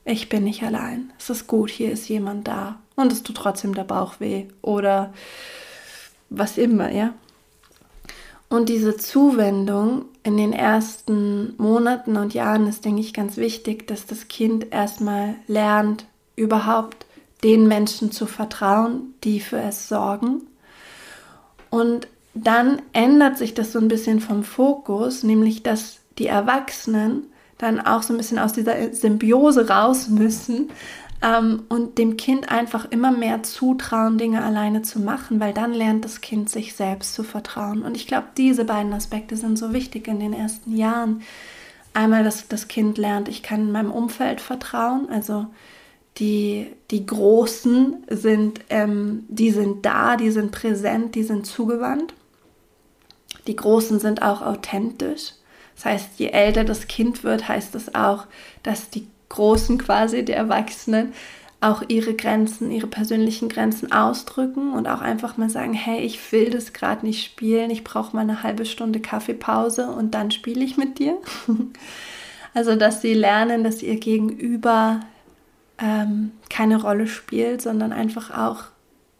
Ich 0.05 0.29
bin 0.29 0.43
nicht 0.43 0.63
allein. 0.63 1.13
Es 1.19 1.29
ist 1.29 1.45
gut, 1.45 1.69
hier 1.69 1.91
ist 1.91 2.09
jemand 2.09 2.47
da. 2.47 2.79
Und 2.97 3.13
es 3.13 3.23
tut 3.23 3.37
trotzdem 3.37 3.75
der 3.75 3.83
Bauch 3.83 4.19
weh. 4.19 4.47
Oder 4.61 5.13
was 6.29 6.57
immer, 6.57 6.91
ja. 6.91 7.13
Und 8.49 8.69
diese 8.69 8.97
Zuwendung 8.97 10.05
in 10.23 10.35
den 10.35 10.51
ersten 10.51 11.53
Monaten 11.57 12.17
und 12.17 12.33
Jahren 12.33 12.67
ist, 12.67 12.85
denke 12.85 13.01
ich, 13.01 13.13
ganz 13.13 13.37
wichtig, 13.37 13.87
dass 13.87 14.07
das 14.07 14.27
Kind 14.27 14.73
erstmal 14.73 15.35
lernt, 15.47 16.05
überhaupt 16.35 17.05
den 17.43 17.67
Menschen 17.67 18.11
zu 18.11 18.25
vertrauen, 18.25 19.13
die 19.23 19.41
für 19.41 19.59
es 19.59 19.87
sorgen. 19.87 20.41
Und 21.69 22.07
dann 22.33 22.81
ändert 22.93 23.37
sich 23.37 23.53
das 23.53 23.73
so 23.73 23.79
ein 23.79 23.89
bisschen 23.89 24.21
vom 24.21 24.43
Fokus, 24.43 25.23
nämlich 25.23 25.61
dass 25.61 25.99
die 26.17 26.27
Erwachsenen 26.27 27.27
dann 27.57 27.79
auch 27.79 28.01
so 28.01 28.13
ein 28.13 28.17
bisschen 28.17 28.39
aus 28.39 28.53
dieser 28.53 28.93
Symbiose 28.93 29.67
raus 29.67 30.07
müssen 30.07 30.69
ähm, 31.21 31.63
und 31.69 31.97
dem 31.97 32.17
Kind 32.17 32.49
einfach 32.51 32.85
immer 32.91 33.11
mehr 33.11 33.43
zutrauen, 33.43 34.17
Dinge 34.17 34.43
alleine 34.43 34.81
zu 34.81 34.99
machen, 34.99 35.39
weil 35.39 35.53
dann 35.53 35.73
lernt 35.73 36.05
das 36.05 36.21
Kind 36.21 36.49
sich 36.49 36.75
selbst 36.75 37.13
zu 37.13 37.23
vertrauen. 37.23 37.81
Und 37.81 37.95
ich 37.95 38.07
glaube, 38.07 38.27
diese 38.37 38.65
beiden 38.65 38.93
Aspekte 38.93 39.35
sind 39.35 39.57
so 39.57 39.73
wichtig 39.73 40.07
in 40.07 40.19
den 40.19 40.33
ersten 40.33 40.75
Jahren. 40.75 41.21
Einmal, 41.93 42.23
dass 42.23 42.47
das 42.47 42.67
Kind 42.67 42.97
lernt, 42.97 43.27
ich 43.27 43.41
kann 43.41 43.71
meinem 43.71 43.91
Umfeld 43.91 44.41
vertrauen, 44.41 45.09
also 45.09 45.47
die, 46.19 46.67
die 46.91 47.05
Großen 47.05 48.03
sind, 48.09 48.61
ähm, 48.69 49.25
die 49.27 49.51
sind 49.51 49.85
da, 49.85 50.17
die 50.17 50.31
sind 50.31 50.51
präsent, 50.51 51.15
die 51.15 51.23
sind 51.23 51.45
zugewandt. 51.45 52.13
Die 53.45 53.55
Großen 53.55 53.99
sind 53.99 54.21
auch 54.21 54.41
authentisch. 54.41 55.33
Das 55.75 55.85
heißt, 55.85 56.09
je 56.17 56.29
älter 56.29 56.63
das 56.63 56.87
Kind 56.87 57.23
wird, 57.23 57.47
heißt 57.47 57.75
es 57.75 57.85
das 57.85 57.95
auch, 57.95 58.25
dass 58.63 58.89
die 58.89 59.07
Großen 59.29 59.77
quasi, 59.77 60.23
die 60.23 60.33
Erwachsenen, 60.33 61.13
auch 61.59 61.83
ihre 61.87 62.13
Grenzen, 62.13 62.71
ihre 62.71 62.87
persönlichen 62.87 63.49
Grenzen 63.49 63.91
ausdrücken 63.91 64.73
und 64.73 64.87
auch 64.87 65.01
einfach 65.01 65.37
mal 65.37 65.49
sagen, 65.49 65.73
hey, 65.73 66.01
ich 66.01 66.31
will 66.31 66.51
das 66.51 66.73
gerade 66.73 67.05
nicht 67.05 67.25
spielen, 67.25 67.71
ich 67.71 67.83
brauche 67.83 68.15
mal 68.15 68.21
eine 68.21 68.43
halbe 68.43 68.65
Stunde 68.65 68.99
Kaffeepause 68.99 69.87
und 69.87 70.13
dann 70.13 70.29
spiele 70.31 70.63
ich 70.63 70.77
mit 70.77 70.99
dir. 70.99 71.17
also, 72.53 72.75
dass 72.75 73.01
sie 73.01 73.13
lernen, 73.13 73.63
dass 73.63 73.81
ihr 73.81 73.99
Gegenüber 73.99 74.99
ähm, 75.79 76.31
keine 76.49 76.81
Rolle 76.81 77.07
spielt, 77.07 77.61
sondern 77.61 77.91
einfach 77.91 78.37
auch, 78.37 78.65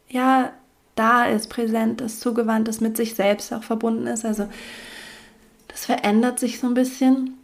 ja, 0.08 0.52
da 0.98 1.24
ist, 1.24 1.48
präsent 1.48 2.00
ist, 2.00 2.20
zugewandt 2.20 2.68
ist, 2.68 2.80
mit 2.80 2.96
sich 2.96 3.14
selbst 3.14 3.52
auch 3.52 3.62
verbunden 3.62 4.06
ist. 4.06 4.24
Also 4.24 4.48
das 5.68 5.86
verändert 5.86 6.40
sich 6.40 6.58
so 6.58 6.66
ein 6.66 6.74
bisschen. 6.74 7.37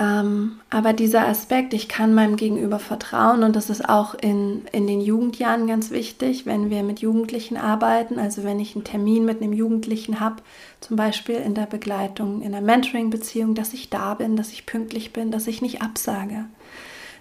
Ähm, 0.00 0.60
aber 0.70 0.92
dieser 0.92 1.26
Aspekt, 1.26 1.74
ich 1.74 1.88
kann 1.88 2.14
meinem 2.14 2.36
Gegenüber 2.36 2.78
vertrauen 2.78 3.42
und 3.42 3.56
das 3.56 3.68
ist 3.68 3.88
auch 3.88 4.14
in, 4.14 4.62
in 4.70 4.86
den 4.86 5.00
Jugendjahren 5.00 5.66
ganz 5.66 5.90
wichtig, 5.90 6.46
wenn 6.46 6.70
wir 6.70 6.84
mit 6.84 7.00
Jugendlichen 7.00 7.56
arbeiten, 7.56 8.20
also 8.20 8.44
wenn 8.44 8.60
ich 8.60 8.76
einen 8.76 8.84
Termin 8.84 9.24
mit 9.24 9.42
einem 9.42 9.52
Jugendlichen 9.52 10.20
habe, 10.20 10.36
zum 10.80 10.96
Beispiel 10.96 11.34
in 11.36 11.54
der 11.54 11.66
Begleitung, 11.66 12.42
in 12.42 12.52
der 12.52 12.60
Mentoring-Beziehung, 12.60 13.56
dass 13.56 13.74
ich 13.74 13.90
da 13.90 14.14
bin, 14.14 14.36
dass 14.36 14.52
ich 14.52 14.66
pünktlich 14.66 15.12
bin, 15.12 15.32
dass 15.32 15.48
ich 15.48 15.62
nicht 15.62 15.82
absage, 15.82 16.44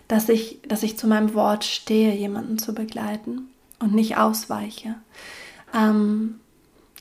dass 0.08 0.30
ich, 0.30 0.60
dass 0.68 0.84
ich 0.84 1.00
zu 1.00 1.08
meinem 1.08 1.34
Wort 1.34 1.64
stehe, 1.64 2.14
jemanden 2.14 2.60
zu 2.60 2.76
begleiten 2.76 3.50
und 3.80 3.96
nicht 3.96 4.18
ausweiche. 4.18 4.94
Ähm, 5.76 6.36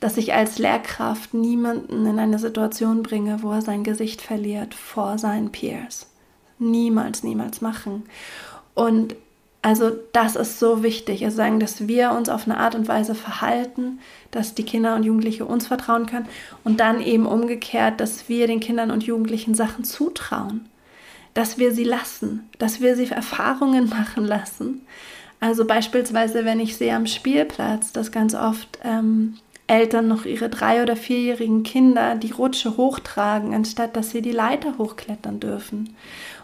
dass 0.07 0.19
ich 0.19 0.35
als 0.35 0.61
Lehrkraft 0.61 1.35
niemanden 1.35 2.07
in 2.07 2.21
eine 2.21 2.39
Situation 2.39 3.03
bringe, 3.03 3.43
wo 3.43 3.51
er 3.51 3.61
sein 3.61 3.83
Gesicht 3.83 4.23
verliert 4.23 4.73
vor 4.73 5.19
seinen 5.19 5.51
Peers. 5.51 6.07
Niemals, 6.61 7.25
niemals 7.25 7.61
machen. 7.61 8.05
Und 8.77 9.17
also 9.63 9.91
das 10.13 10.37
ist 10.37 10.61
so 10.61 10.85
wichtig, 10.85 11.25
also 11.25 11.39
sagen, 11.39 11.59
dass 11.59 11.89
wir 11.89 12.13
uns 12.13 12.29
auf 12.29 12.45
eine 12.47 12.59
Art 12.59 12.77
und 12.77 12.87
Weise 12.87 13.17
verhalten, 13.17 13.99
dass 14.31 14.55
die 14.55 14.63
Kinder 14.63 14.95
und 14.95 15.03
Jugendliche 15.03 15.45
uns 15.45 15.67
vertrauen 15.67 16.07
können 16.07 16.29
und 16.63 16.79
dann 16.79 17.01
eben 17.01 17.27
umgekehrt, 17.27 17.99
dass 17.99 18.29
wir 18.29 18.47
den 18.47 18.61
Kindern 18.61 18.93
und 18.93 19.03
Jugendlichen 19.03 19.57
Sachen 19.57 19.83
zutrauen, 19.83 20.69
dass 21.35 21.59
wir 21.59 21.73
sie 21.73 21.83
lassen, 21.83 22.49
dass 22.61 22.81
wir 22.81 22.95
sie 22.95 23.11
Erfahrungen 23.11 23.89
machen 23.99 24.25
lassen. 24.25 24.83
Also 25.41 25.65
beispielsweise, 25.65 26.45
wenn 26.45 26.61
ich 26.61 26.77
sehe 26.77 26.95
am 26.95 27.07
Spielplatz, 27.07 27.91
dass 27.91 28.13
ganz 28.13 28.37
oft 28.37 28.79
ähm, 28.85 29.35
Eltern 29.67 30.09
noch 30.09 30.25
ihre 30.25 30.49
drei- 30.49 30.83
oder 30.83 30.97
vierjährigen 30.97 31.63
Kinder 31.63 32.15
die 32.15 32.31
Rutsche 32.31 32.77
hochtragen, 32.77 33.55
anstatt 33.55 33.97
dass 33.97 34.11
sie 34.11 34.23
die 34.23 34.33
Leiter 34.33 34.79
hochklettern 34.79 35.41
dürfen. 35.41 35.97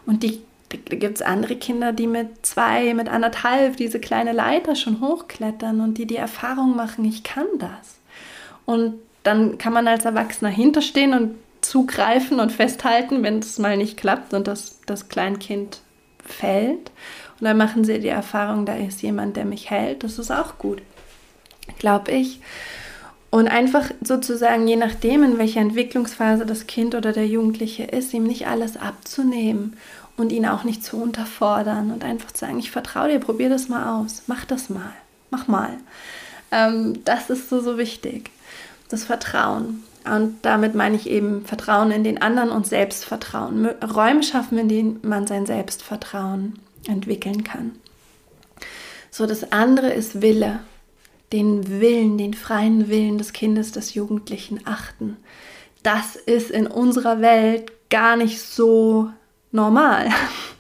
Und 0.07 0.23
die, 0.23 0.41
da 0.69 0.97
gibt 0.97 1.17
es 1.17 1.23
andere 1.23 1.57
Kinder, 1.57 1.93
die 1.93 2.09
mit 2.09 2.45
zwei, 2.45 2.95
mit 2.95 3.09
anderthalb 3.09 3.77
diese 3.77 4.01
kleine 4.01 4.33
Leiter 4.33 4.75
schon 4.75 5.01
hochklettern 5.01 5.81
und 5.81 5.99
die 5.99 6.07
die 6.07 6.17
Erfahrung 6.17 6.75
machen, 6.75 7.05
ich 7.05 7.23
kann 7.23 7.47
das. 7.59 8.01
Und 8.65 8.95
dann 9.23 9.59
kann 9.59 9.73
man 9.73 9.87
als 9.87 10.05
Erwachsener 10.05 10.51
hinterstehen 10.51 11.15
und 11.15 11.35
zugreifen 11.61 12.41
und 12.41 12.51
festhalten, 12.51 13.23
wenn 13.23 13.39
es 13.39 13.59
mal 13.59 13.77
nicht 13.77 13.97
klappt 13.97 14.35
und 14.35 14.49
das, 14.49 14.81
das 14.87 15.09
Kleinkind 15.09 15.81
fällt. 16.25 16.91
Und 17.39 17.45
dann 17.45 17.57
machen 17.57 17.85
sie 17.85 18.01
die 18.01 18.09
Erfahrung, 18.09 18.67
da 18.67 18.75
ist 18.75 19.03
jemand, 19.03 19.37
der 19.37 19.45
mich 19.45 19.71
hält. 19.71 20.03
Das 20.03 20.19
ist 20.19 20.33
auch 20.33 20.59
gut, 20.59 20.83
glaube 21.79 22.11
ich. 22.11 22.41
Und 23.33 23.49
einfach 23.49 23.91
sozusagen, 24.03 24.69
je 24.69 24.77
nachdem, 24.77 25.23
in 25.23 25.39
welcher 25.39 25.63
Entwicklungsphase 25.63 26.45
das 26.45 26.67
Kind 26.67 26.95
oder 26.95 27.13
der 27.13 27.27
Jugendliche 27.27 27.85
ist, 27.85 28.13
ihm 28.13 28.25
nicht 28.25 28.47
alles 28.47 28.77
abzunehmen 28.77 29.79
und 30.19 30.33
ihn 30.33 30.45
auch 30.45 30.65
nicht 30.65 30.85
zu 30.85 30.99
unterfordern 30.99 31.93
und 31.93 32.05
einfach 32.05 32.31
zu 32.33 32.45
sagen, 32.45 32.59
ich 32.59 32.71
vertraue 32.71 33.09
dir, 33.09 33.21
probier 33.21 33.49
das 33.49 33.71
mal 33.71 33.99
aus, 33.99 34.25
mach 34.27 34.45
das 34.45 34.69
mal, 34.69 34.93
mach 35.31 35.49
mal. 35.49 35.79
Ähm, 36.51 37.03
das 37.07 37.31
ist 37.31 37.49
so, 37.49 37.63
so 37.63 37.79
wichtig, 37.79 38.31
das 38.91 39.05
Vertrauen. 39.05 39.83
Und 40.05 40.37
damit 40.43 40.75
meine 40.75 40.97
ich 40.97 41.09
eben 41.09 41.47
Vertrauen 41.47 41.91
in 41.91 42.05
den 42.05 42.21
anderen 42.21 42.51
und 42.51 42.67
Selbstvertrauen. 42.67 43.65
Räume 43.65 44.25
schaffen, 44.25 44.59
in 44.59 44.69
denen 44.69 45.01
man 45.05 45.27
sein 45.27 45.47
Selbstvertrauen 45.47 46.59
entwickeln 46.87 47.45
kann. 47.45 47.73
So, 49.11 49.25
das 49.25 49.53
andere 49.53 49.91
ist 49.91 50.21
Wille 50.21 50.61
den 51.33 51.81
Willen, 51.81 52.19
den 52.19 52.35
freien 52.35 52.89
Willen 52.89 53.19
des 53.19 53.33
Kindes, 53.33 53.73
des 53.73 53.95
Jugendlichen 53.95 54.61
achten. 54.65 55.17
Das 55.83 56.17
ist 56.17 56.51
in 56.51 56.67
unserer 56.67 57.21
Welt 57.21 57.73
gar 57.91 58.17
nicht 58.17 58.41
so 58.41 59.11
normal. 59.51 60.09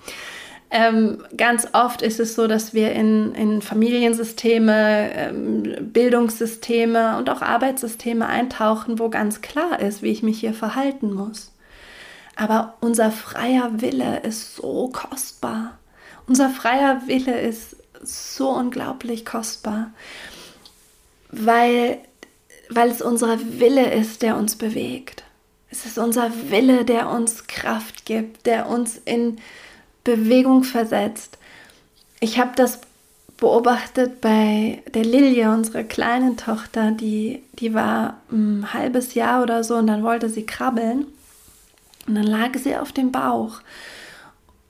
ähm, 0.71 1.23
ganz 1.37 1.69
oft 1.73 2.03
ist 2.03 2.19
es 2.21 2.35
so, 2.35 2.47
dass 2.47 2.75
wir 2.75 2.93
in, 2.93 3.35
in 3.35 3.63
Familiensysteme, 3.63 5.13
ähm, 5.15 5.93
Bildungssysteme 5.93 7.19
und 7.19 7.31
auch 7.31 7.43
Arbeitssysteme 7.43 8.27
eintauchen, 8.27 8.99
wo 8.99 9.09
ganz 9.09 9.43
klar 9.43 9.79
ist, 9.81 10.03
wie 10.03 10.11
ich 10.11 10.23
mich 10.23 10.41
hier 10.41 10.55
verhalten 10.55 11.13
muss. 11.13 11.53
Aber 12.35 12.75
unser 12.81 13.11
freier 13.11 13.81
Wille 13.83 14.21
ist 14.21 14.57
so 14.57 14.89
kostbar. 14.89 15.79
Unser 16.27 16.49
freier 16.49 17.03
Wille 17.07 17.39
ist 17.39 17.77
so 18.03 18.49
unglaublich 18.51 19.25
kostbar 19.25 19.93
weil, 21.33 21.99
weil 22.69 22.91
es 22.91 23.03
unser 23.03 23.39
Wille 23.59 23.93
ist, 23.93 24.23
der 24.23 24.37
uns 24.37 24.57
bewegt. 24.57 25.25
Es 25.71 25.87
ist 25.87 25.99
unser 25.99 26.31
Wille, 26.51 26.85
der 26.85 27.09
uns 27.11 27.47
Kraft 27.47 28.05
gibt, 28.05 28.47
der 28.47 28.69
uns 28.69 29.01
in 29.05 29.39
Bewegung 30.05 30.65
versetzt. 30.65 31.39
Ich 32.21 32.39
habe 32.39 32.53
das 32.55 32.81
beobachtet 33.39 34.21
bei 34.21 34.83
der 34.95 35.05
Lilie, 35.05 35.51
unserer 35.51 35.83
kleinen 35.83 36.37
Tochter, 36.37 36.93
die, 36.93 37.43
die 37.55 37.75
war 37.75 38.21
ein 38.31 38.73
halbes 38.73 39.15
Jahr 39.15 39.43
oder 39.43 39.65
so 39.65 39.77
und 39.77 39.89
dann 39.89 40.05
wollte 40.05 40.29
sie 40.29 40.47
krabbeln 40.47 41.07
und 42.07 42.15
dann 42.15 42.27
lag 42.27 42.51
sie 42.57 42.77
auf 42.77 42.93
dem 42.93 43.11
Bauch. 43.11 43.61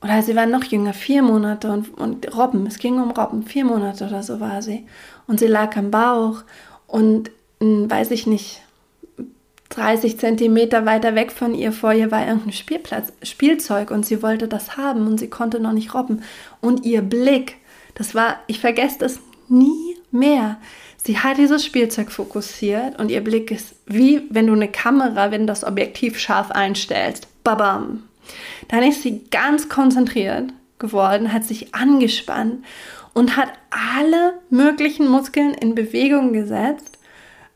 Oder 0.03 0.21
sie 0.21 0.35
war 0.35 0.45
noch 0.45 0.63
jünger, 0.65 0.93
vier 0.93 1.23
Monate 1.23 1.71
und, 1.71 1.97
und 1.97 2.35
Robben, 2.35 2.67
es 2.67 2.77
ging 2.77 3.01
um 3.01 3.11
Robben, 3.11 3.43
vier 3.43 3.63
Monate 3.63 4.05
oder 4.05 4.21
so 4.21 4.39
war 4.39 4.61
sie 4.61 4.85
und 5.27 5.39
sie 5.39 5.47
lag 5.47 5.77
am 5.77 5.91
Bauch 5.91 6.43
und 6.87 7.31
hm, 7.61 7.89
weiß 7.89 8.11
ich 8.11 8.27
nicht, 8.27 8.61
30 9.69 10.19
Zentimeter 10.19 10.85
weiter 10.85 11.15
weg 11.15 11.31
von 11.31 11.55
ihr 11.55 11.71
vor 11.71 11.93
ihr 11.93 12.11
war 12.11 12.27
irgendein 12.27 12.51
Spielplatz, 12.51 13.13
Spielzeug 13.23 13.91
und 13.91 14.05
sie 14.05 14.21
wollte 14.21 14.47
das 14.47 14.77
haben 14.77 15.07
und 15.07 15.19
sie 15.19 15.29
konnte 15.29 15.59
noch 15.59 15.71
nicht 15.71 15.93
robben. 15.93 16.21
Und 16.61 16.85
ihr 16.85 17.01
Blick, 17.01 17.55
das 17.95 18.13
war, 18.13 18.37
ich 18.47 18.59
vergesse 18.59 18.99
das 18.99 19.19
nie 19.47 19.97
mehr. 20.11 20.57
Sie 20.97 21.17
hat 21.17 21.37
dieses 21.37 21.65
Spielzeug 21.65 22.11
fokussiert 22.11 22.99
und 22.99 23.09
ihr 23.09 23.23
Blick 23.23 23.51
ist 23.51 23.75
wie 23.85 24.21
wenn 24.29 24.47
du 24.47 24.53
eine 24.53 24.69
Kamera, 24.69 25.31
wenn 25.31 25.41
du 25.41 25.47
das 25.47 25.63
Objektiv 25.63 26.19
scharf 26.19 26.51
einstellst. 26.51 27.27
Babam. 27.43 28.03
Dann 28.67 28.83
ist 28.83 29.01
sie 29.01 29.23
ganz 29.31 29.69
konzentriert 29.69 30.51
geworden, 30.79 31.31
hat 31.31 31.43
sich 31.43 31.73
angespannt 31.73 32.63
und 33.13 33.37
hat 33.37 33.49
alle 33.69 34.33
möglichen 34.49 35.07
Muskeln 35.07 35.53
in 35.53 35.75
Bewegung 35.75 36.33
gesetzt 36.33 36.97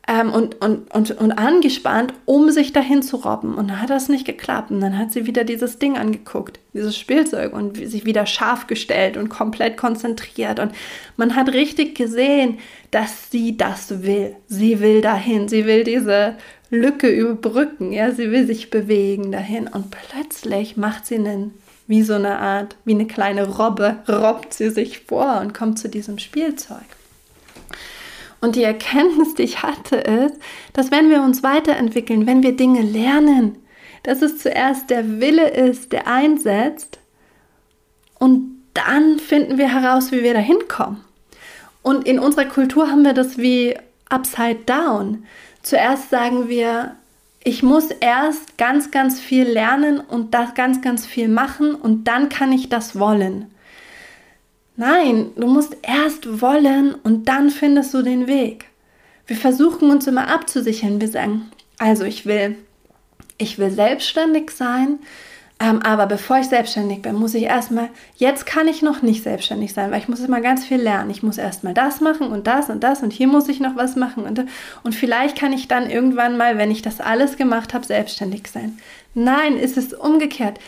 ähm, 0.08 0.32
und, 0.32 0.62
und, 0.62 0.94
und, 0.94 1.12
und 1.12 1.32
angespannt, 1.34 2.14
um 2.26 2.50
sich 2.50 2.72
dahin 2.72 3.02
zu 3.02 3.18
robben. 3.18 3.56
Und 3.56 3.70
dann 3.70 3.82
hat 3.82 3.90
das 3.90 4.08
nicht 4.08 4.26
geklappt. 4.26 4.72
Und 4.72 4.80
dann 4.80 4.98
hat 4.98 5.12
sie 5.12 5.26
wieder 5.26 5.44
dieses 5.44 5.80
Ding 5.80 5.98
angeguckt, 5.98 6.60
dieses 6.74 6.98
Spielzeug 6.98 7.54
und 7.54 7.76
sich 7.76 8.06
wieder 8.06 8.26
scharf 8.26 8.68
gestellt 8.68 9.18
und 9.18 9.28
komplett 9.30 9.76
konzentriert. 9.76 10.60
Und 10.60 10.72
man 11.18 11.36
hat 11.36 11.50
richtig 11.50 11.96
gesehen, 11.96 12.60
dass 12.92 13.30
sie 13.32 13.58
das 13.58 14.04
will. 14.04 14.36
Sie 14.48 14.80
will 14.80 15.02
dahin. 15.02 15.50
Sie 15.50 15.66
will 15.66 15.84
diese 15.84 16.36
Lücke 16.70 17.10
überbrücken. 17.10 17.92
Ja, 17.92 18.12
sie 18.12 18.32
will 18.32 18.46
sich 18.46 18.70
bewegen 18.70 19.32
dahin. 19.32 19.68
Und 19.68 19.92
plötzlich 19.92 20.78
macht 20.78 21.06
sie 21.06 21.16
einen 21.16 21.54
wie 21.88 22.04
so 22.04 22.14
eine 22.14 22.38
Art, 22.40 22.76
wie 22.84 22.94
eine 22.94 23.08
kleine 23.08 23.48
Robbe, 23.48 23.98
robbt 24.08 24.54
sie 24.54 24.70
sich 24.70 25.00
vor 25.00 25.40
und 25.40 25.54
kommt 25.54 25.80
zu 25.80 25.88
diesem 25.88 26.20
Spielzeug. 26.20 26.84
Und 28.42 28.56
die 28.56 28.64
Erkenntnis, 28.64 29.34
die 29.36 29.44
ich 29.44 29.64
hatte, 29.64 29.96
ist, 29.96 30.36
dass 30.74 30.92
wenn 30.92 31.10
wir 31.10 31.22
uns 31.22 31.44
weiterentwickeln, 31.44 32.28
wenn 32.28 32.44
wir 32.44 32.56
Dinge 32.56 32.82
lernen, 32.82 33.58
dass 34.04 34.22
es 34.22 34.38
zuerst 34.38 34.90
der 34.90 35.20
Wille 35.20 35.50
ist, 35.50 35.92
der 35.92 36.08
einsetzt 36.08 37.00
und 38.20 38.62
dann 38.74 39.18
finden 39.18 39.58
wir 39.58 39.74
heraus, 39.74 40.12
wie 40.12 40.22
wir 40.24 40.34
da 40.34 40.40
hinkommen. 40.40 41.04
Und 41.82 42.06
in 42.06 42.20
unserer 42.20 42.46
Kultur 42.46 42.92
haben 42.92 43.04
wir 43.04 43.14
das 43.14 43.38
wie 43.38 43.76
upside 44.10 44.60
down. 44.66 45.26
Zuerst 45.62 46.10
sagen 46.10 46.50
wir, 46.50 46.96
ich 47.44 47.64
muss 47.64 47.92
erst 47.92 48.58
ganz, 48.58 48.92
ganz 48.92 49.20
viel 49.20 49.44
lernen 49.46 50.00
und 50.00 50.34
das 50.34 50.54
ganz, 50.54 50.82
ganz 50.82 51.06
viel 51.06 51.28
machen 51.28 51.76
und 51.76 52.06
dann 52.06 52.30
kann 52.30 52.52
ich 52.52 52.70
das 52.70 53.00
wollen. 53.00 53.52
Nein, 54.76 55.32
du 55.36 55.48
musst 55.48 55.78
erst 55.82 56.42
wollen 56.42 56.94
und 56.94 57.30
dann 57.30 57.50
findest 57.50 57.94
du 57.94 58.02
den 58.02 58.28
Weg. 58.28 58.66
Wir 59.26 59.36
versuchen 59.36 59.90
uns 59.90 60.08
immer 60.08 60.28
abzusichern. 60.28 61.02
Wir 61.02 61.08
sagen, 61.08 61.50
also 61.78 62.04
ich 62.04 62.26
will, 62.26 62.56
ich 63.38 63.58
will 63.58 63.72
selbstständig 63.72 64.52
sein, 64.52 65.00
ähm, 65.60 65.82
aber 65.82 66.06
bevor 66.06 66.38
ich 66.38 66.48
selbstständig 66.48 67.02
bin, 67.02 67.16
muss 67.16 67.34
ich 67.34 67.44
erstmal, 67.44 67.90
jetzt 68.16 68.46
kann 68.46 68.68
ich 68.68 68.84
noch 68.84 69.02
nicht 69.02 69.24
selbstständig 69.24 69.74
sein, 69.74 69.90
weil 69.90 70.00
ich 70.00 70.08
muss 70.08 70.20
immer 70.20 70.40
ganz 70.40 70.64
viel 70.64 70.80
lernen. 70.80 71.10
Ich 71.10 71.24
muss 71.24 71.40
erstmal 71.40 71.74
das 71.74 72.00
machen 72.00 72.28
und 72.28 72.46
das 72.46 72.70
und 72.70 72.84
das 72.84 73.02
und 73.02 73.12
hier 73.12 73.28
muss 73.28 73.50
ich 73.50 73.60
noch 73.60 73.76
was 73.76 73.96
machen 73.96 74.26
und, 74.26 74.46
und 74.84 74.94
vielleicht 74.94 75.38
kann 75.38 75.54
ich 75.54 75.68
dann 75.68 75.90
irgendwann 75.90 76.38
mal, 76.38 76.60
wenn 76.60 76.70
ich 76.70 76.84
das 76.84 77.00
alles 77.00 77.38
gemacht 77.38 77.74
habe, 77.74 77.86
selbstständig 77.86 78.48
sein. 78.48 78.78
Nein, 79.16 79.58
es 79.58 79.78
ist 79.78 79.96
umgekehrt. 79.96 80.60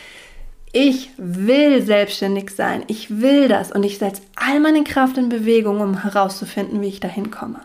Ich 0.72 1.10
will 1.16 1.82
selbstständig 1.82 2.50
sein. 2.50 2.82
Ich 2.88 3.20
will 3.20 3.46
das 3.46 3.70
und 3.70 3.84
ich 3.84 3.98
setze 3.98 4.22
all 4.34 4.58
meine 4.58 4.82
Kraft 4.82 5.18
in 5.18 5.28
Bewegung, 5.28 5.80
um 5.80 6.02
herauszufinden, 6.02 6.80
wie 6.80 6.88
ich 6.88 7.00
dahin 7.00 7.30
komme. 7.30 7.60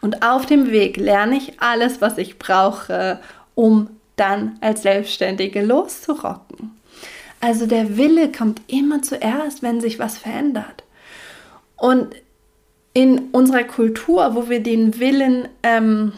Und 0.00 0.22
auf 0.22 0.46
dem 0.46 0.70
Weg 0.70 0.96
lerne 0.96 1.36
ich 1.36 1.60
alles, 1.60 2.00
was 2.00 2.18
ich 2.18 2.38
brauche, 2.38 3.18
um 3.56 3.90
dann 4.18 4.58
als 4.60 4.82
Selbstständige 4.82 5.62
loszurocken. 5.62 6.78
Also 7.40 7.66
der 7.66 7.96
Wille 7.96 8.32
kommt 8.32 8.60
immer 8.66 9.02
zuerst, 9.02 9.62
wenn 9.62 9.80
sich 9.80 9.98
was 9.98 10.18
verändert. 10.18 10.84
Und 11.76 12.14
in 12.92 13.28
unserer 13.30 13.64
Kultur, 13.64 14.34
wo 14.34 14.48
wir 14.48 14.60
den 14.60 14.98
Willen 14.98 15.48
ähm, 15.62 16.12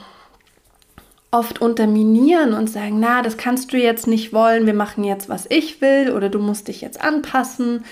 oft 1.30 1.60
unterminieren 1.60 2.54
und 2.54 2.68
sagen, 2.68 2.98
na, 2.98 3.22
das 3.22 3.36
kannst 3.36 3.72
du 3.72 3.76
jetzt 3.76 4.06
nicht 4.06 4.32
wollen, 4.32 4.66
wir 4.66 4.74
machen 4.74 5.04
jetzt, 5.04 5.28
was 5.28 5.46
ich 5.48 5.80
will, 5.80 6.10
oder 6.10 6.28
du 6.28 6.38
musst 6.38 6.68
dich 6.68 6.80
jetzt 6.80 7.00
anpassen, 7.00 7.84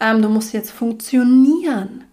ähm, 0.00 0.22
du 0.22 0.28
musst 0.28 0.52
jetzt 0.54 0.70
funktionieren. 0.70 2.04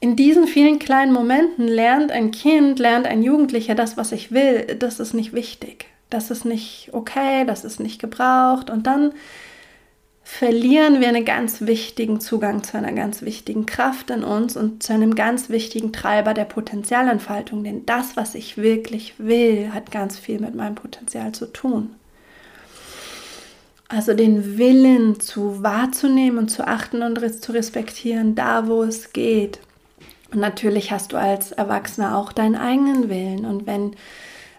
In 0.00 0.16
diesen 0.16 0.46
vielen 0.46 0.78
kleinen 0.78 1.12
Momenten 1.12 1.68
lernt 1.68 2.10
ein 2.12 2.30
Kind, 2.30 2.78
lernt 2.78 3.06
ein 3.06 3.22
Jugendlicher 3.22 3.74
das, 3.74 3.96
was 3.96 4.12
ich 4.12 4.32
will, 4.32 4.76
das 4.78 5.00
ist 5.00 5.14
nicht 5.14 5.32
wichtig, 5.32 5.86
das 6.10 6.30
ist 6.30 6.44
nicht 6.44 6.90
okay, 6.92 7.44
das 7.44 7.64
ist 7.64 7.80
nicht 7.80 8.00
gebraucht 8.00 8.70
und 8.70 8.86
dann 8.86 9.12
verlieren 10.26 11.00
wir 11.00 11.06
einen 11.06 11.24
ganz 11.24 11.60
wichtigen 11.60 12.20
Zugang 12.20 12.64
zu 12.64 12.76
einer 12.76 12.92
ganz 12.92 13.22
wichtigen 13.22 13.64
Kraft 13.64 14.10
in 14.10 14.24
uns 14.24 14.56
und 14.56 14.82
zu 14.82 14.92
einem 14.92 15.14
ganz 15.14 15.50
wichtigen 15.50 15.92
Treiber 15.92 16.34
der 16.34 16.46
Potenzialentfaltung. 16.46 17.62
Denn 17.62 17.86
das, 17.86 18.16
was 18.16 18.34
ich 18.34 18.56
wirklich 18.56 19.14
will, 19.18 19.72
hat 19.72 19.92
ganz 19.92 20.18
viel 20.18 20.40
mit 20.40 20.56
meinem 20.56 20.74
Potenzial 20.74 21.30
zu 21.30 21.46
tun. 21.46 21.94
Also 23.86 24.14
den 24.14 24.58
Willen 24.58 25.20
zu 25.20 25.62
wahrzunehmen 25.62 26.38
und 26.38 26.48
zu 26.48 26.66
achten 26.66 27.02
und 27.02 27.40
zu 27.40 27.52
respektieren, 27.52 28.34
da 28.34 28.66
wo 28.66 28.82
es 28.82 29.12
geht. 29.12 29.60
Und 30.32 30.40
natürlich 30.40 30.90
hast 30.90 31.12
du 31.12 31.18
als 31.18 31.52
Erwachsener 31.52 32.18
auch 32.18 32.32
deinen 32.32 32.56
eigenen 32.56 33.08
Willen. 33.08 33.44
Und 33.44 33.68
wenn 33.68 33.94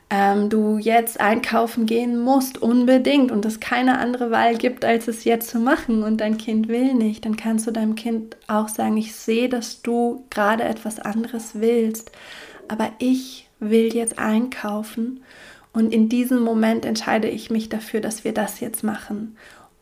ähm, 0.09 0.49
du 0.49 0.77
jetzt 0.77 1.19
einkaufen 1.19 1.85
gehen 1.85 2.19
musst, 2.19 2.61
unbedingt, 2.61 3.31
und 3.31 3.45
es 3.45 3.59
keine 3.59 3.99
andere 3.99 4.31
Wahl 4.31 4.57
gibt, 4.57 4.85
als 4.85 5.07
es 5.07 5.25
jetzt 5.25 5.49
zu 5.49 5.59
machen. 5.59 6.03
Und 6.03 6.21
dein 6.21 6.37
Kind 6.37 6.69
will 6.69 6.93
nicht, 6.93 7.25
dann 7.25 7.35
kannst 7.35 7.67
du 7.67 7.71
deinem 7.71 7.95
Kind 7.95 8.37
auch 8.47 8.69
sagen, 8.69 8.95
ich 8.97 9.15
sehe, 9.15 9.49
dass 9.49 9.81
du 9.81 10.23
gerade 10.29 10.63
etwas 10.63 10.99
anderes 10.99 11.51
willst, 11.55 12.11
aber 12.67 12.91
ich 12.99 13.49
will 13.59 13.93
jetzt 13.93 14.17
einkaufen. 14.17 15.23
Und 15.73 15.93
in 15.93 16.09
diesem 16.09 16.39
Moment 16.41 16.85
entscheide 16.85 17.27
ich 17.29 17.49
mich 17.49 17.69
dafür, 17.69 17.99
dass 17.99 18.23
wir 18.23 18.33
das 18.33 18.61
jetzt 18.61 18.83
machen. 18.83 19.35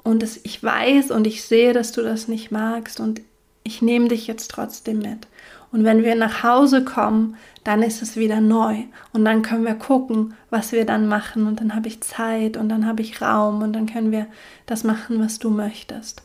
Und 0.04 0.24
es, 0.24 0.40
ich 0.44 0.62
weiß 0.62 1.12
und 1.12 1.26
ich 1.26 1.44
sehe, 1.44 1.74
dass 1.74 1.92
du 1.92 2.02
das 2.02 2.28
nicht 2.28 2.52
magst. 2.52 3.00
Und 3.00 3.22
ich 3.64 3.82
nehme 3.82 4.08
dich 4.08 4.28
jetzt 4.28 4.52
trotzdem 4.52 5.00
mit. 5.00 5.28
Und 5.76 5.84
wenn 5.84 6.06
wir 6.06 6.16
nach 6.16 6.42
Hause 6.42 6.86
kommen, 6.86 7.36
dann 7.66 7.84
ist 7.84 8.02
es 8.02 8.16
wieder 8.16 8.40
neu. 8.40 8.84
Und 9.12 9.26
dann 9.26 9.42
können 9.42 9.66
wir 9.66 9.74
gucken, 9.74 10.34
was 10.50 10.72
wir 10.72 10.86
dann 10.86 11.10
machen. 11.10 11.48
Und 11.48 11.60
dann 11.60 11.76
habe 11.76 11.90
ich 11.90 12.00
Zeit 12.00 12.56
und 12.56 12.70
dann 12.70 12.88
habe 12.88 13.02
ich 13.02 13.22
Raum 13.22 13.62
und 13.62 13.74
dann 13.74 13.86
können 13.86 14.10
wir 14.10 14.28
das 14.68 14.86
machen, 14.86 15.20
was 15.20 15.38
du 15.38 15.50
möchtest. 15.50 16.24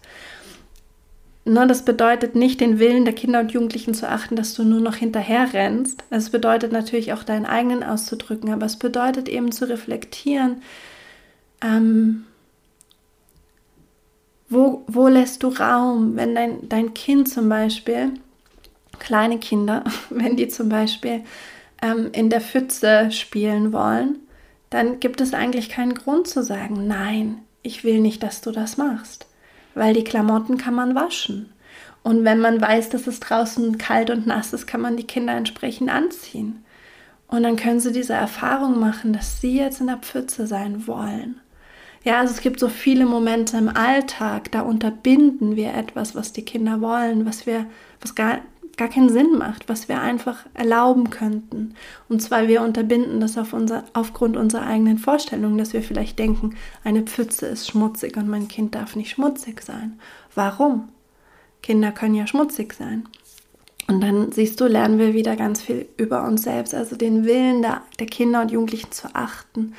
Ne, 1.45 1.67
das 1.67 1.85
bedeutet 1.85 2.37
nicht, 2.37 2.61
den 2.61 2.79
Willen 2.79 3.05
der 3.05 3.13
Kinder 3.13 3.41
und 3.41 3.51
Jugendlichen 3.51 3.93
zu 3.93 4.09
achten, 4.09 4.37
dass 4.37 4.55
du 4.55 4.63
nur 4.63 4.79
noch 4.79 4.95
hinterher 4.95 5.53
rennst. 5.53 6.05
Es 6.11 6.31
bedeutet 6.31 6.71
natürlich 6.71 7.13
auch 7.13 7.25
deinen 7.25 7.45
eigenen 7.45 7.83
auszudrücken, 7.83 8.53
aber 8.53 8.67
es 8.67 8.77
bedeutet 8.77 9.29
eben 9.29 9.51
zu 9.51 9.69
reflektieren, 9.69 10.63
ähm, 11.61 12.25
wo, 14.49 14.85
wo 14.87 15.09
lässt 15.09 15.43
du 15.43 15.49
Raum, 15.49 16.15
wenn 16.15 16.37
dein, 16.37 16.69
dein 16.69 16.95
Kind 16.95 17.29
zum 17.29 17.49
Beispiel 17.49 18.13
kleine 19.01 19.39
Kinder, 19.39 19.83
wenn 20.11 20.37
die 20.37 20.49
zum 20.49 20.69
Beispiel 20.69 21.23
ähm, 21.83 22.11
in 22.13 22.31
der 22.31 22.41
Pfütze 22.41 23.11
spielen 23.11 23.73
wollen, 23.73 24.21
dann 24.71 25.01
gibt 25.01 25.21
es 25.21 25.35
eigentlich 25.35 25.69
keinen 25.69 25.95
Grund 25.95 26.29
zu 26.29 26.45
sagen, 26.45 26.87
nein, 26.87 27.39
ich 27.63 27.83
will 27.83 28.01
nicht, 28.01 28.23
dass 28.23 28.41
du 28.41 28.53
das 28.53 28.77
machst, 28.77 29.27
weil 29.75 29.95
die 29.95 30.05
Klamotten 30.05 30.57
kann 30.57 30.75
man 30.75 30.95
waschen. 30.95 31.53
Und 32.03 32.25
wenn 32.25 32.41
man 32.41 32.61
weiß, 32.61 32.89
dass 32.89 33.07
es 33.07 33.21
draußen 33.21 33.77
kalt 33.77 34.11
und 34.11 34.27
nass 34.27 34.53
ist, 34.53 34.67
kann 34.67 34.81
man 34.81 34.97
die 34.97 35.07
Kinder 35.07 35.35
entsprechend 35.35 35.91
anziehen. 35.91 36.65
Und 37.29 37.43
dann 37.43 37.57
können 37.57 37.81
sie 37.81 37.93
diese 37.93 38.15
Erfahrung 38.15 38.81
machen, 38.81 39.13
dass 39.13 39.41
sie 39.41 39.57
jetzt 39.57 39.81
in 39.81 39.89
der 39.89 39.99
Pfütze 39.99 40.47
sein 40.47 40.87
wollen. 40.87 41.41
Ja, 42.03 42.21
also 42.21 42.33
es 42.33 42.41
gibt 42.41 42.59
so 42.59 42.69
viele 42.69 43.05
Momente 43.05 43.59
im 43.59 43.69
Alltag, 43.69 44.51
da 44.53 44.63
unterbinden 44.63 45.55
wir 45.55 45.75
etwas, 45.75 46.15
was 46.15 46.33
die 46.33 46.45
Kinder 46.45 46.81
wollen, 46.81 47.27
was 47.27 47.47
wir, 47.47 47.67
was 48.01 48.15
gar, 48.15 48.39
gar 48.81 48.89
keinen 48.89 49.11
Sinn 49.11 49.37
macht, 49.37 49.69
was 49.69 49.91
wir 49.91 50.01
einfach 50.01 50.47
erlauben 50.55 51.11
könnten. 51.11 51.75
Und 52.09 52.23
zwar 52.23 52.49
wir 52.49 52.63
unterbinden 52.63 53.21
das 53.21 53.37
auf 53.37 53.53
unser, 53.53 53.85
aufgrund 53.93 54.39
unserer 54.39 54.67
eigenen 54.67 54.97
Vorstellungen, 54.97 55.59
dass 55.59 55.75
wir 55.75 55.83
vielleicht 55.83 56.19
denken, 56.19 56.57
eine 56.83 57.03
Pfütze 57.03 57.45
ist 57.45 57.69
schmutzig 57.69 58.17
und 58.17 58.27
mein 58.27 58.49
Kind 58.49 58.75
darf 58.75 58.97
nicht 58.97 59.11
schmutzig 59.11 59.61
sein. 59.61 60.01
Warum? 60.35 60.89
Kinder 61.63 61.93
können 61.93 62.15
ja 62.15 62.27
schmutzig 62.27 62.73
sein. 62.73 63.07
Und 63.87 64.01
dann 64.01 64.33
siehst 64.33 64.59
du, 64.63 64.67
lernen 64.67 64.99
wir 64.99 65.13
wieder 65.13 65.37
ganz 65.37 65.61
viel 65.61 65.87
über 65.99 66.25
uns 66.25 66.45
selbst, 66.45 66.75
also 66.75 66.97
den 66.97 67.27
Willen 67.27 67.61
der, 67.61 67.83
der 67.99 68.07
Kinder 68.07 68.41
und 68.41 68.51
Jugendlichen 68.51 68.93
zu 68.93 69.09
achten. 69.13 69.75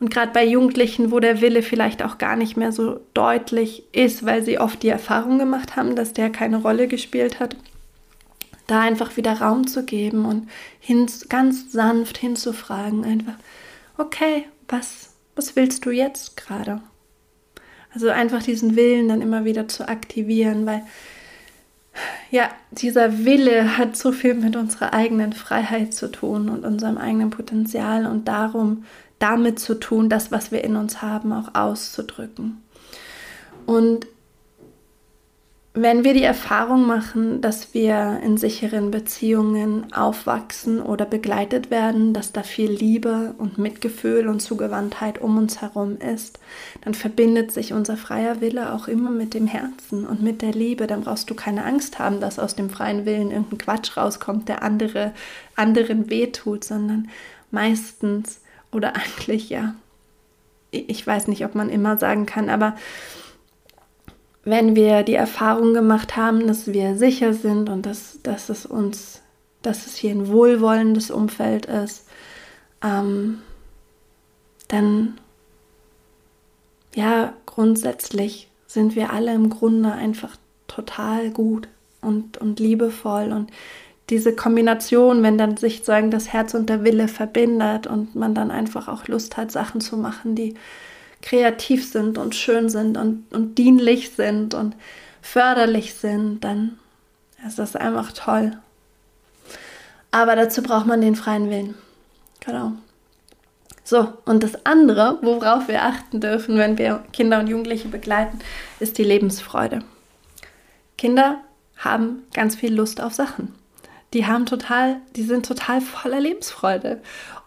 Und 0.00 0.10
gerade 0.10 0.32
bei 0.32 0.46
Jugendlichen, 0.46 1.10
wo 1.10 1.20
der 1.20 1.42
Wille 1.42 1.60
vielleicht 1.60 2.02
auch 2.02 2.16
gar 2.16 2.36
nicht 2.36 2.56
mehr 2.56 2.72
so 2.72 3.00
deutlich 3.12 3.84
ist, 3.92 4.24
weil 4.24 4.42
sie 4.42 4.58
oft 4.58 4.82
die 4.82 4.88
Erfahrung 4.88 5.38
gemacht 5.38 5.76
haben, 5.76 5.94
dass 5.94 6.14
der 6.14 6.30
keine 6.30 6.62
Rolle 6.62 6.88
gespielt 6.88 7.38
hat, 7.38 7.56
da 8.66 8.80
einfach 8.80 9.16
wieder 9.16 9.40
Raum 9.40 9.66
zu 9.66 9.84
geben 9.84 10.24
und 10.24 10.48
hin, 10.80 11.06
ganz 11.28 11.72
sanft 11.72 12.18
hinzufragen, 12.18 13.04
einfach, 13.04 13.34
okay, 13.98 14.44
was, 14.68 15.10
was 15.36 15.56
willst 15.56 15.84
du 15.84 15.90
jetzt 15.90 16.36
gerade? 16.36 16.80
Also 17.92 18.08
einfach 18.08 18.42
diesen 18.42 18.74
Willen 18.76 19.08
dann 19.08 19.22
immer 19.22 19.44
wieder 19.44 19.68
zu 19.68 19.88
aktivieren, 19.88 20.66
weil 20.66 20.82
ja, 22.30 22.48
dieser 22.72 23.24
Wille 23.24 23.78
hat 23.78 23.96
so 23.96 24.10
viel 24.10 24.34
mit 24.34 24.56
unserer 24.56 24.92
eigenen 24.92 25.32
Freiheit 25.32 25.94
zu 25.94 26.10
tun 26.10 26.48
und 26.48 26.64
unserem 26.64 26.98
eigenen 26.98 27.30
Potenzial 27.30 28.06
und 28.06 28.26
darum, 28.26 28.84
damit 29.20 29.60
zu 29.60 29.78
tun, 29.78 30.08
das, 30.08 30.32
was 30.32 30.50
wir 30.50 30.64
in 30.64 30.74
uns 30.74 31.02
haben, 31.02 31.32
auch 31.32 31.54
auszudrücken. 31.54 32.62
Und 33.66 34.06
wenn 35.76 36.04
wir 36.04 36.14
die 36.14 36.22
Erfahrung 36.22 36.86
machen, 36.86 37.40
dass 37.40 37.74
wir 37.74 38.20
in 38.22 38.36
sicheren 38.36 38.92
Beziehungen 38.92 39.92
aufwachsen 39.92 40.80
oder 40.80 41.04
begleitet 41.04 41.72
werden, 41.72 42.14
dass 42.14 42.30
da 42.30 42.44
viel 42.44 42.70
Liebe 42.70 43.34
und 43.38 43.58
Mitgefühl 43.58 44.28
und 44.28 44.38
Zugewandtheit 44.38 45.20
um 45.20 45.36
uns 45.36 45.60
herum 45.62 45.98
ist, 45.98 46.38
dann 46.82 46.94
verbindet 46.94 47.50
sich 47.50 47.72
unser 47.72 47.96
freier 47.96 48.40
Wille 48.40 48.72
auch 48.72 48.86
immer 48.86 49.10
mit 49.10 49.34
dem 49.34 49.48
Herzen 49.48 50.06
und 50.06 50.22
mit 50.22 50.42
der 50.42 50.52
Liebe. 50.52 50.86
Dann 50.86 51.02
brauchst 51.02 51.28
du 51.28 51.34
keine 51.34 51.64
Angst 51.64 51.98
haben, 51.98 52.20
dass 52.20 52.38
aus 52.38 52.54
dem 52.54 52.70
freien 52.70 53.04
Willen 53.04 53.32
irgendein 53.32 53.58
Quatsch 53.58 53.96
rauskommt, 53.96 54.48
der 54.48 54.62
andere, 54.62 55.12
anderen 55.56 56.08
wehtut, 56.08 56.62
sondern 56.62 57.08
meistens 57.50 58.40
oder 58.70 58.92
eigentlich 59.18 59.50
ja, 59.50 59.74
ich 60.70 61.04
weiß 61.04 61.26
nicht, 61.26 61.44
ob 61.44 61.56
man 61.56 61.68
immer 61.68 61.98
sagen 61.98 62.26
kann, 62.26 62.48
aber 62.48 62.76
wenn 64.44 64.76
wir 64.76 65.02
die 65.02 65.14
Erfahrung 65.14 65.74
gemacht 65.74 66.16
haben, 66.16 66.46
dass 66.46 66.66
wir 66.66 66.96
sicher 66.96 67.32
sind 67.32 67.68
und 67.68 67.86
dass, 67.86 68.20
dass 68.22 68.48
es 68.48 68.66
uns, 68.66 69.22
dass 69.62 69.86
es 69.86 69.96
hier 69.96 70.10
ein 70.10 70.28
wohlwollendes 70.28 71.10
Umfeld 71.10 71.66
ist, 71.66 72.06
ähm, 72.82 73.40
dann 74.68 75.18
ja, 76.94 77.32
grundsätzlich 77.46 78.48
sind 78.66 78.96
wir 78.96 79.12
alle 79.12 79.34
im 79.34 79.50
Grunde 79.50 79.92
einfach 79.92 80.36
total 80.68 81.30
gut 81.30 81.68
und, 82.00 82.38
und 82.38 82.60
liebevoll 82.60 83.32
und 83.32 83.50
diese 84.10 84.36
Kombination, 84.36 85.22
wenn 85.22 85.38
dann 85.38 85.56
sich 85.56 85.82
sagen 85.82 86.10
das 86.10 86.32
Herz 86.32 86.52
und 86.54 86.68
der 86.68 86.84
Wille 86.84 87.08
verbindet 87.08 87.86
und 87.86 88.14
man 88.14 88.34
dann 88.34 88.50
einfach 88.50 88.88
auch 88.88 89.08
Lust 89.08 89.36
hat, 89.36 89.50
Sachen 89.50 89.80
zu 89.80 89.96
machen, 89.96 90.34
die 90.34 90.54
kreativ 91.24 91.90
sind 91.90 92.18
und 92.18 92.34
schön 92.34 92.68
sind 92.68 92.98
und, 92.98 93.24
und 93.32 93.56
dienlich 93.56 94.10
sind 94.10 94.52
und 94.52 94.76
förderlich 95.22 95.94
sind, 95.94 96.44
dann 96.44 96.78
ist 97.46 97.58
das 97.58 97.76
einfach 97.76 98.12
toll. 98.12 98.52
Aber 100.10 100.36
dazu 100.36 100.62
braucht 100.62 100.86
man 100.86 101.00
den 101.00 101.16
freien 101.16 101.48
Willen. 101.48 101.74
Genau. 102.40 102.72
So, 103.84 104.12
und 104.26 104.42
das 104.42 104.66
andere, 104.66 105.18
worauf 105.22 105.66
wir 105.66 105.82
achten 105.82 106.20
dürfen, 106.20 106.58
wenn 106.58 106.76
wir 106.76 107.02
Kinder 107.12 107.40
und 107.40 107.48
Jugendliche 107.48 107.88
begleiten, 107.88 108.38
ist 108.78 108.98
die 108.98 109.04
Lebensfreude. 109.04 109.80
Kinder 110.98 111.40
haben 111.78 112.24
ganz 112.34 112.54
viel 112.54 112.74
Lust 112.74 113.00
auf 113.00 113.14
Sachen. 113.14 113.54
Die 114.12 114.26
haben 114.26 114.44
total, 114.44 115.00
die 115.16 115.22
sind 115.22 115.46
total 115.46 115.80
voller 115.80 116.20
Lebensfreude. 116.20 117.00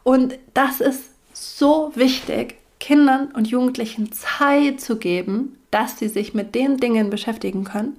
Und 0.04 0.38
das 0.56 0.82
ist 0.82 1.04
so 1.34 1.92
wichtig, 1.96 2.58
Kindern 2.80 3.28
und 3.34 3.48
Jugendlichen 3.48 4.12
Zeit 4.12 4.82
zu 4.82 4.98
geben, 4.98 5.58
dass 5.72 6.00
sie 6.00 6.08
sich 6.08 6.34
mit 6.34 6.56
den 6.56 6.78
Dingen 6.78 7.10
beschäftigen 7.10 7.64
können, 7.64 7.98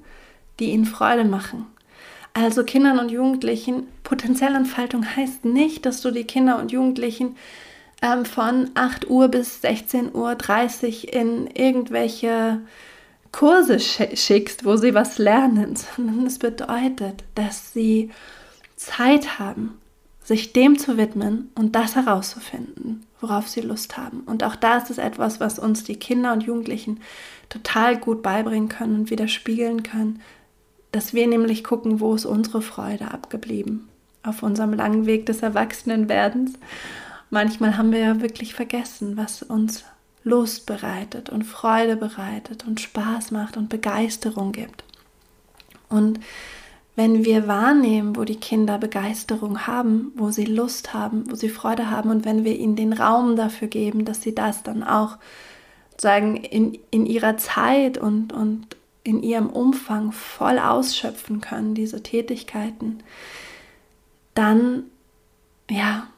die 0.59 0.71
ihnen 0.71 0.85
Freude 0.85 1.25
machen. 1.25 1.67
Also 2.35 2.63
Kindern 2.63 2.99
und 2.99 3.11
Jugendlichen, 3.11 3.89
Potenzialentfaltung 4.05 5.05
heißt 5.17 5.45
nicht, 5.45 5.87
dass 5.87 6.01
du 6.03 6.11
die 6.11 6.25
Kinder 6.25 6.59
und 6.59 6.71
Jugendlichen 6.71 7.37
ähm, 8.03 8.25
von 8.25 8.71
8 8.75 9.11
Uhr 9.11 9.29
bis 9.29 9.61
16 9.61 10.15
Uhr 10.15 10.35
30 10.35 11.13
in 11.13 11.49
irgendwelche 11.49 12.61
Kurse 13.33 13.79
schickst, 13.81 14.65
wo 14.65 14.77
sie 14.77 14.95
was 14.95 15.19
lernen, 15.19 15.77
sondern 15.97 16.27
es 16.27 16.39
bedeutet, 16.39 17.25
dass 17.35 17.73
sie 17.73 18.11
Zeit 18.77 19.39
haben, 19.39 19.79
sich 20.23 20.53
dem 20.53 20.79
zu 20.79 20.97
widmen 20.97 21.51
und 21.55 21.75
das 21.75 21.97
herauszufinden, 21.97 23.05
worauf 23.21 23.49
sie 23.49 23.61
Lust 23.61 23.97
haben. 23.97 24.21
Und 24.21 24.45
auch 24.45 24.57
das 24.57 24.91
ist 24.91 24.99
etwas, 24.99 25.41
was 25.41 25.59
uns 25.59 25.85
die 25.85 25.97
Kinder 25.97 26.33
und 26.33 26.43
Jugendlichen 26.43 27.01
total 27.49 27.97
gut 27.97 28.23
beibringen 28.23 28.69
können 28.69 29.01
und 29.01 29.11
widerspiegeln 29.11 29.83
können, 29.83 30.21
dass 30.93 31.15
wir 31.15 31.27
nämlich 31.27 31.65
gucken, 31.65 32.01
wo 32.01 32.15
ist 32.15 32.27
unsere 32.27 32.63
Freude 32.63 33.11
abgeblieben 33.11 33.89
auf 34.23 34.43
unserem 34.43 34.73
langen 34.73 35.07
Weg 35.07 35.27
des 35.27 35.43
Erwachsenenwerdens. 35.43 36.53
Manchmal 37.31 37.77
haben 37.77 37.93
wir 37.93 38.01
ja 38.01 38.21
wirklich 38.21 38.55
vergessen, 38.55 39.17
was 39.17 39.43
uns 39.43 39.85
Lust 40.25 40.67
bereitet 40.67 41.31
und 41.31 41.45
Freude 41.45 41.97
bereitet 41.97 42.67
und 42.67 42.81
Spaß 42.81 43.31
macht 43.31 43.57
und 43.57 43.69
Begeisterung 43.69 44.53
gibt. 44.53 44.85
Und 45.89 46.21
wenn 46.99 47.25
wir 47.25 47.47
wahrnehmen, 47.47 48.17
wo 48.17 48.25
die 48.25 48.41
Kinder 48.41 48.77
Begeisterung 48.77 49.69
haben, 49.69 50.11
wo 50.17 50.33
sie 50.33 50.47
Lust 50.47 50.95
haben, 50.95 51.31
wo 51.31 51.37
sie 51.37 51.49
Freude 51.49 51.93
haben 51.93 52.11
und 52.11 52.25
wenn 52.25 52.43
wir 52.43 52.57
ihnen 52.57 52.75
den 52.75 52.93
Raum 52.93 53.37
dafür 53.37 53.69
geben, 53.69 54.05
dass 54.05 54.21
sie 54.21 54.35
das 54.35 54.65
dann 54.65 54.83
auch 54.83 55.17
sagen 55.97 56.35
in, 56.35 56.77
in 56.91 57.07
ihrer 57.07 57.37
Zeit 57.37 57.99
und, 57.99 58.33
und 58.33 58.77
in 59.05 59.23
ihrem 59.23 59.49
Umfang 59.49 60.11
voll 60.11 60.59
ausschöpfen 60.59 61.41
können, 61.41 61.77
diese 61.77 62.03
Tätigkeiten, 62.03 62.99
dann 64.35 64.83
ja, 65.71 66.09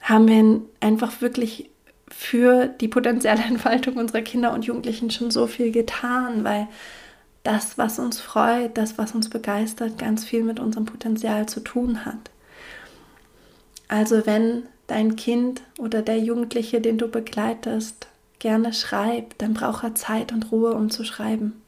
haben 0.00 0.28
wir 0.28 0.60
einfach 0.78 1.20
wirklich 1.20 1.68
für 2.06 2.68
die 2.68 2.86
potenzielle 2.86 3.42
Entfaltung 3.48 3.96
unserer 3.96 4.22
Kinder 4.22 4.52
und 4.52 4.66
Jugendlichen 4.66 5.10
schon 5.10 5.32
so 5.32 5.48
viel 5.48 5.72
getan, 5.72 6.44
weil 6.44 6.68
das, 7.48 7.78
was 7.78 7.98
uns 7.98 8.20
freut, 8.20 8.76
das, 8.76 8.98
was 8.98 9.14
uns 9.14 9.30
begeistert, 9.30 9.96
ganz 9.96 10.22
viel 10.22 10.42
mit 10.42 10.60
unserem 10.60 10.84
Potenzial 10.84 11.48
zu 11.48 11.60
tun 11.60 12.04
hat. 12.04 12.30
Also 13.88 14.26
wenn 14.26 14.64
dein 14.86 15.16
Kind 15.16 15.62
oder 15.78 16.02
der 16.02 16.18
Jugendliche, 16.18 16.82
den 16.82 16.98
du 16.98 17.08
begleitest, 17.08 18.08
gerne 18.38 18.74
schreibt, 18.74 19.40
dann 19.40 19.54
braucht 19.54 19.82
er 19.82 19.94
Zeit 19.94 20.30
und 20.30 20.52
Ruhe, 20.52 20.74
um 20.74 20.90
zu 20.90 21.04
schreiben. 21.04 21.62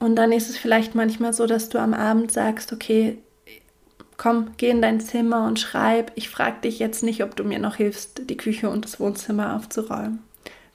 Und 0.00 0.16
dann 0.16 0.32
ist 0.32 0.50
es 0.50 0.56
vielleicht 0.56 0.96
manchmal 0.96 1.32
so, 1.32 1.46
dass 1.46 1.68
du 1.68 1.78
am 1.78 1.94
Abend 1.94 2.32
sagst, 2.32 2.72
okay, 2.72 3.18
komm, 4.16 4.50
geh 4.56 4.70
in 4.70 4.82
dein 4.82 5.00
Zimmer 5.00 5.46
und 5.46 5.60
schreib. 5.60 6.10
Ich 6.16 6.30
frage 6.30 6.62
dich 6.62 6.80
jetzt 6.80 7.04
nicht, 7.04 7.22
ob 7.22 7.36
du 7.36 7.44
mir 7.44 7.60
noch 7.60 7.76
hilfst, 7.76 8.28
die 8.28 8.36
Küche 8.36 8.70
und 8.70 8.84
das 8.84 8.98
Wohnzimmer 8.98 9.54
aufzuräumen 9.54 10.27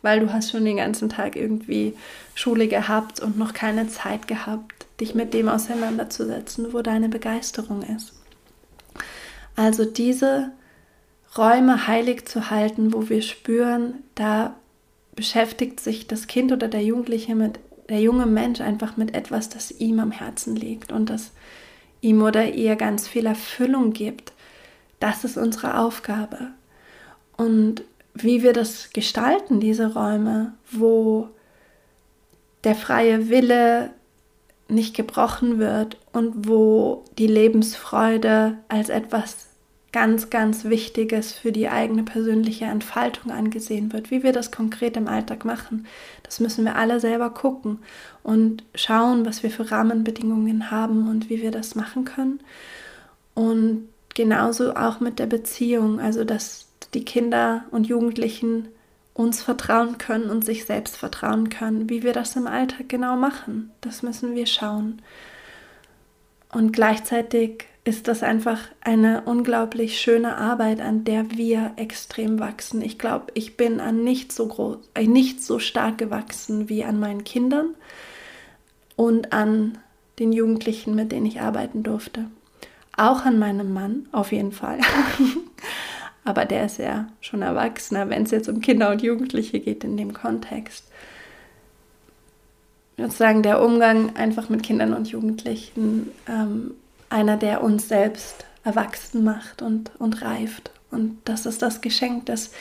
weil 0.03 0.19
du 0.19 0.31
hast 0.31 0.51
schon 0.51 0.65
den 0.65 0.77
ganzen 0.77 1.09
Tag 1.09 1.35
irgendwie 1.35 1.95
Schule 2.35 2.67
gehabt 2.67 3.19
und 3.19 3.37
noch 3.39 3.53
keine 3.53 3.87
Zeit 3.87 4.27
gehabt, 4.27 4.85
dich 4.99 5.15
mit 5.15 5.33
dem 5.33 5.49
auseinanderzusetzen, 5.49 6.73
wo 6.73 6.83
deine 6.83 7.09
Begeisterung 7.09 7.81
ist. 7.81 8.13
Also 9.55 9.85
diese 9.85 10.51
Räume 11.37 11.87
heilig 11.87 12.25
zu 12.25 12.51
halten, 12.51 12.93
wo 12.93 13.09
wir 13.09 13.21
spüren, 13.21 14.03
da 14.13 14.55
beschäftigt 15.15 15.79
sich 15.79 16.05
das 16.05 16.27
Kind 16.27 16.51
oder 16.51 16.67
der 16.67 16.83
Jugendliche 16.83 17.33
mit, 17.33 17.59
der 17.89 18.01
junge 18.01 18.25
Mensch 18.25 18.61
einfach 18.61 18.97
mit 18.97 19.15
etwas, 19.15 19.49
das 19.49 19.71
ihm 19.71 19.99
am 19.99 20.11
Herzen 20.11 20.55
liegt 20.55 20.91
und 20.91 21.09
das 21.09 21.31
ihm 22.01 22.21
oder 22.21 22.53
ihr 22.53 22.75
ganz 22.75 23.07
viel 23.07 23.25
Erfüllung 23.25 23.93
gibt. 23.93 24.33
Das 24.99 25.23
ist 25.23 25.37
unsere 25.37 25.79
Aufgabe. 25.79 26.49
Und 27.37 27.83
wie 28.13 28.43
wir 28.43 28.53
das 28.53 28.91
gestalten, 28.93 29.59
diese 29.59 29.93
Räume, 29.93 30.53
wo 30.71 31.29
der 32.63 32.75
freie 32.75 33.29
Wille 33.29 33.91
nicht 34.67 34.95
gebrochen 34.95 35.59
wird 35.59 35.97
und 36.13 36.47
wo 36.47 37.03
die 37.17 37.27
Lebensfreude 37.27 38.57
als 38.69 38.89
etwas 38.89 39.47
ganz, 39.91 40.31
ganz 40.31 40.65
Wichtiges 40.65 41.33
für 41.33 41.51
die 41.51 41.69
eigene 41.69 42.03
persönliche 42.03 42.65
Entfaltung 42.65 43.31
angesehen 43.31 43.93
wird. 43.93 44.09
Wie 44.09 44.23
wir 44.23 44.33
das 44.33 44.51
konkret 44.51 44.97
im 44.97 45.07
Alltag 45.07 45.45
machen, 45.45 45.85
das 46.23 46.39
müssen 46.39 46.65
wir 46.65 46.75
alle 46.75 46.99
selber 46.99 47.29
gucken 47.29 47.77
und 48.23 48.63
schauen, 48.73 49.25
was 49.25 49.43
wir 49.43 49.51
für 49.51 49.69
Rahmenbedingungen 49.69 50.71
haben 50.71 51.09
und 51.09 51.29
wie 51.29 51.41
wir 51.41 51.51
das 51.51 51.75
machen 51.75 52.05
können. 52.05 52.39
Und 53.35 53.87
genauso 54.15 54.75
auch 54.75 54.99
mit 54.99 55.19
der 55.19 55.27
Beziehung, 55.27 55.99
also 55.99 56.23
dass 56.23 56.62
die 56.93 57.05
Kinder 57.05 57.65
und 57.71 57.87
Jugendlichen 57.87 58.69
uns 59.13 59.43
vertrauen 59.43 59.97
können 59.97 60.29
und 60.29 60.43
sich 60.43 60.65
selbst 60.65 60.97
vertrauen 60.97 61.49
können. 61.49 61.89
Wie 61.89 62.03
wir 62.03 62.13
das 62.13 62.35
im 62.35 62.47
Alltag 62.47 62.89
genau 62.89 63.15
machen, 63.15 63.71
das 63.81 64.01
müssen 64.01 64.35
wir 64.35 64.47
schauen. 64.47 65.01
Und 66.51 66.71
gleichzeitig 66.73 67.65
ist 67.85 68.07
das 68.07 68.23
einfach 68.23 68.59
eine 68.81 69.23
unglaublich 69.25 69.99
schöne 69.99 70.37
Arbeit, 70.37 70.79
an 70.79 71.03
der 71.03 71.31
wir 71.31 71.73
extrem 71.75 72.39
wachsen. 72.39 72.81
Ich 72.81 72.97
glaube, 72.97 73.27
ich 73.33 73.57
bin 73.57 73.79
an 73.81 74.03
nicht 74.03 74.31
so 74.31 74.47
groß, 74.47 74.77
äh, 74.93 75.05
nicht 75.05 75.43
so 75.43 75.59
stark 75.59 75.97
gewachsen 75.97 76.69
wie 76.69 76.85
an 76.85 76.99
meinen 76.99 77.23
Kindern 77.23 77.75
und 78.95 79.33
an 79.33 79.77
den 80.19 80.31
Jugendlichen, 80.31 80.95
mit 80.95 81.11
denen 81.11 81.25
ich 81.25 81.41
arbeiten 81.41 81.83
durfte. 81.83 82.25
Auch 82.95 83.25
an 83.25 83.39
meinem 83.39 83.73
Mann, 83.73 84.07
auf 84.11 84.31
jeden 84.31 84.51
Fall. 84.51 84.79
aber 86.25 86.45
der 86.45 86.65
ist 86.65 86.77
ja 86.77 87.07
schon 87.21 87.41
erwachsener, 87.41 88.09
wenn 88.09 88.23
es 88.23 88.31
jetzt 88.31 88.49
um 88.49 88.61
Kinder 88.61 88.91
und 88.91 89.01
Jugendliche 89.01 89.59
geht 89.59 89.83
in 89.83 89.97
dem 89.97 90.13
Kontext. 90.13 90.85
Ich 92.95 93.03
würde 93.03 93.13
sagen, 93.13 93.43
der 93.43 93.61
Umgang 93.61 94.15
einfach 94.15 94.49
mit 94.49 94.63
Kindern 94.63 94.93
und 94.93 95.09
Jugendlichen, 95.09 96.11
ähm, 96.27 96.75
einer, 97.09 97.37
der 97.37 97.63
uns 97.63 97.87
selbst 97.87 98.45
erwachsen 98.63 99.23
macht 99.23 99.61
und, 99.61 99.91
und 99.99 100.21
reift. 100.21 100.71
Und 100.91 101.17
das 101.25 101.45
ist 101.45 101.61
das 101.61 101.81
Geschenk, 101.81 102.27
das 102.27 102.51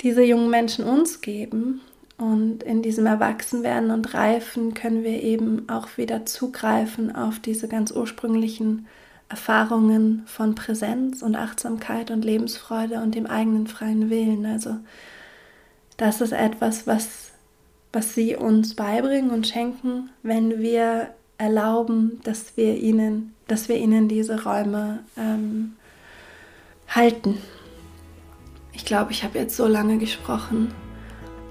diese 0.00 0.22
jungen 0.22 0.50
Menschen 0.50 0.84
uns 0.84 1.20
geben. 1.20 1.80
Und 2.18 2.64
in 2.64 2.82
diesem 2.82 3.06
Erwachsenwerden 3.06 3.92
und 3.92 4.12
Reifen 4.12 4.74
können 4.74 5.04
wir 5.04 5.22
eben 5.22 5.68
auch 5.68 5.96
wieder 5.96 6.26
zugreifen 6.26 7.14
auf 7.14 7.38
diese 7.38 7.68
ganz 7.68 7.92
ursprünglichen 7.92 8.86
Erfahrungen 9.28 10.22
von 10.26 10.54
Präsenz 10.54 11.22
und 11.22 11.36
Achtsamkeit 11.36 12.10
und 12.10 12.24
Lebensfreude 12.24 13.02
und 13.02 13.14
dem 13.14 13.26
eigenen 13.26 13.66
freien 13.66 14.08
Willen. 14.08 14.46
Also 14.46 14.76
das 15.98 16.20
ist 16.20 16.32
etwas, 16.32 16.86
was, 16.86 17.32
was 17.92 18.14
sie 18.14 18.36
uns 18.36 18.74
beibringen 18.74 19.30
und 19.30 19.46
schenken, 19.46 20.10
wenn 20.22 20.60
wir 20.60 21.10
erlauben, 21.36 22.20
dass 22.24 22.56
wir 22.56 22.76
ihnen, 22.78 23.34
dass 23.46 23.68
wir 23.68 23.76
ihnen 23.76 24.08
diese 24.08 24.44
Räume 24.44 25.00
ähm, 25.16 25.76
halten. 26.88 27.38
Ich 28.72 28.84
glaube, 28.84 29.12
ich 29.12 29.24
habe 29.24 29.38
jetzt 29.38 29.56
so 29.56 29.66
lange 29.66 29.98
gesprochen. 29.98 30.72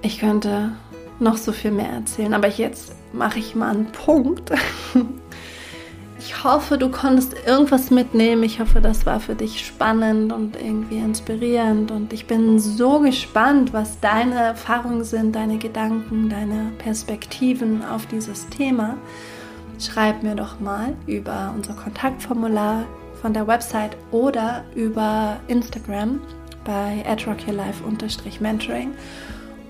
Ich 0.01 0.19
könnte 0.19 0.71
noch 1.19 1.37
so 1.37 1.51
viel 1.51 1.71
mehr 1.71 1.89
erzählen, 1.89 2.33
aber 2.33 2.47
jetzt 2.47 2.93
mache 3.13 3.39
ich 3.39 3.55
mal 3.55 3.71
einen 3.71 3.91
Punkt. 3.91 4.51
Ich 6.27 6.43
hoffe, 6.43 6.77
du 6.77 6.89
konntest 6.89 7.35
irgendwas 7.47 7.89
mitnehmen. 7.89 8.43
Ich 8.43 8.59
hoffe, 8.59 8.81
das 8.81 9.05
war 9.05 9.21
für 9.21 9.33
dich 9.33 9.65
spannend 9.65 10.33
und 10.33 10.57
irgendwie 10.57 10.97
inspirierend. 10.97 11.89
Und 11.89 12.11
ich 12.11 12.27
bin 12.27 12.59
so 12.59 12.99
gespannt, 12.99 13.71
was 13.71 14.01
deine 14.01 14.35
Erfahrungen 14.35 15.05
sind, 15.05 15.33
deine 15.37 15.57
Gedanken, 15.57 16.27
deine 16.27 16.73
Perspektiven 16.79 17.81
auf 17.81 18.07
dieses 18.07 18.45
Thema. 18.49 18.97
Schreib 19.79 20.21
mir 20.21 20.35
doch 20.35 20.59
mal 20.59 20.97
über 21.05 21.53
unser 21.55 21.75
Kontaktformular 21.75 22.83
von 23.21 23.31
der 23.31 23.47
Website 23.47 23.95
oder 24.11 24.65
über 24.75 25.37
Instagram 25.47 26.19
bei 26.65 27.05
mentoring 28.41 28.91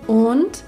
Und 0.08 0.64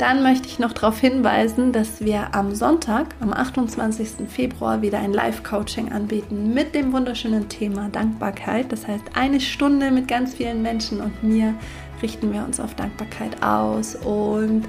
dann 0.00 0.22
möchte 0.22 0.48
ich 0.48 0.58
noch 0.58 0.72
darauf 0.72 0.98
hinweisen, 0.98 1.72
dass 1.72 2.00
wir 2.00 2.34
am 2.34 2.54
Sonntag, 2.54 3.14
am 3.20 3.34
28. 3.34 4.28
Februar, 4.28 4.80
wieder 4.80 4.98
ein 4.98 5.12
Live-Coaching 5.12 5.92
anbieten 5.92 6.54
mit 6.54 6.74
dem 6.74 6.94
wunderschönen 6.94 7.50
Thema 7.50 7.90
Dankbarkeit. 7.90 8.72
Das 8.72 8.88
heißt, 8.88 9.04
eine 9.14 9.40
Stunde 9.40 9.90
mit 9.90 10.08
ganz 10.08 10.34
vielen 10.34 10.62
Menschen 10.62 11.02
und 11.02 11.22
mir 11.22 11.54
richten 12.00 12.32
wir 12.32 12.42
uns 12.44 12.60
auf 12.60 12.74
Dankbarkeit 12.76 13.42
aus 13.42 13.94
und 13.94 14.62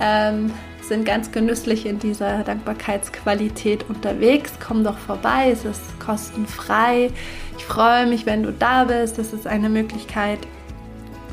ähm, 0.00 0.52
sind 0.82 1.04
ganz 1.04 1.30
genüsslich 1.30 1.86
in 1.86 2.00
dieser 2.00 2.42
Dankbarkeitsqualität 2.42 3.88
unterwegs. 3.88 4.52
Komm 4.58 4.82
doch 4.82 4.98
vorbei, 4.98 5.50
es 5.52 5.64
ist 5.64 6.00
kostenfrei. 6.00 7.10
Ich 7.56 7.64
freue 7.64 8.06
mich, 8.06 8.26
wenn 8.26 8.42
du 8.42 8.52
da 8.52 8.82
bist. 8.82 9.16
Das 9.16 9.32
ist 9.32 9.46
eine 9.46 9.68
Möglichkeit, 9.68 10.40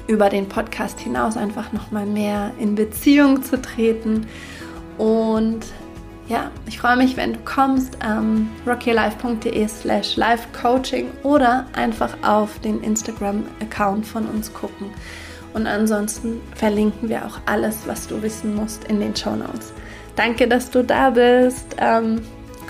über 0.07 0.29
den 0.29 0.49
Podcast 0.49 0.99
hinaus 0.99 1.37
einfach 1.37 1.71
noch 1.71 1.91
mal 1.91 2.05
mehr 2.05 2.51
in 2.59 2.75
Beziehung 2.75 3.43
zu 3.43 3.61
treten. 3.61 4.27
Und 4.97 5.65
ja, 6.27 6.51
ich 6.67 6.79
freue 6.79 6.97
mich, 6.97 7.17
wenn 7.17 7.33
du 7.33 7.39
kommst, 7.39 7.97
ähm, 8.05 8.49
rockylife.de 8.65 9.67
slash 9.67 10.15
livecoaching 10.15 11.09
oder 11.23 11.65
einfach 11.73 12.15
auf 12.21 12.59
den 12.59 12.81
Instagram-Account 12.81 14.05
von 14.05 14.27
uns 14.27 14.53
gucken. 14.53 14.87
Und 15.53 15.67
ansonsten 15.67 16.41
verlinken 16.55 17.09
wir 17.09 17.25
auch 17.25 17.39
alles, 17.45 17.79
was 17.85 18.07
du 18.07 18.21
wissen 18.21 18.55
musst, 18.55 18.85
in 18.85 18.99
den 18.99 19.15
Show 19.15 19.35
Notes. 19.35 19.73
Danke, 20.15 20.47
dass 20.47 20.69
du 20.69 20.83
da 20.83 21.09
bist. 21.09 21.75
Ähm, 21.77 22.21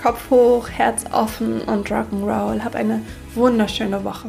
Kopf 0.02 0.28
hoch, 0.30 0.68
Herz 0.68 1.04
offen 1.12 1.62
und 1.62 1.88
Rock'n'Roll. 1.88 2.62
Hab 2.62 2.74
eine 2.74 3.00
wunderschöne 3.34 4.04
Woche. 4.04 4.28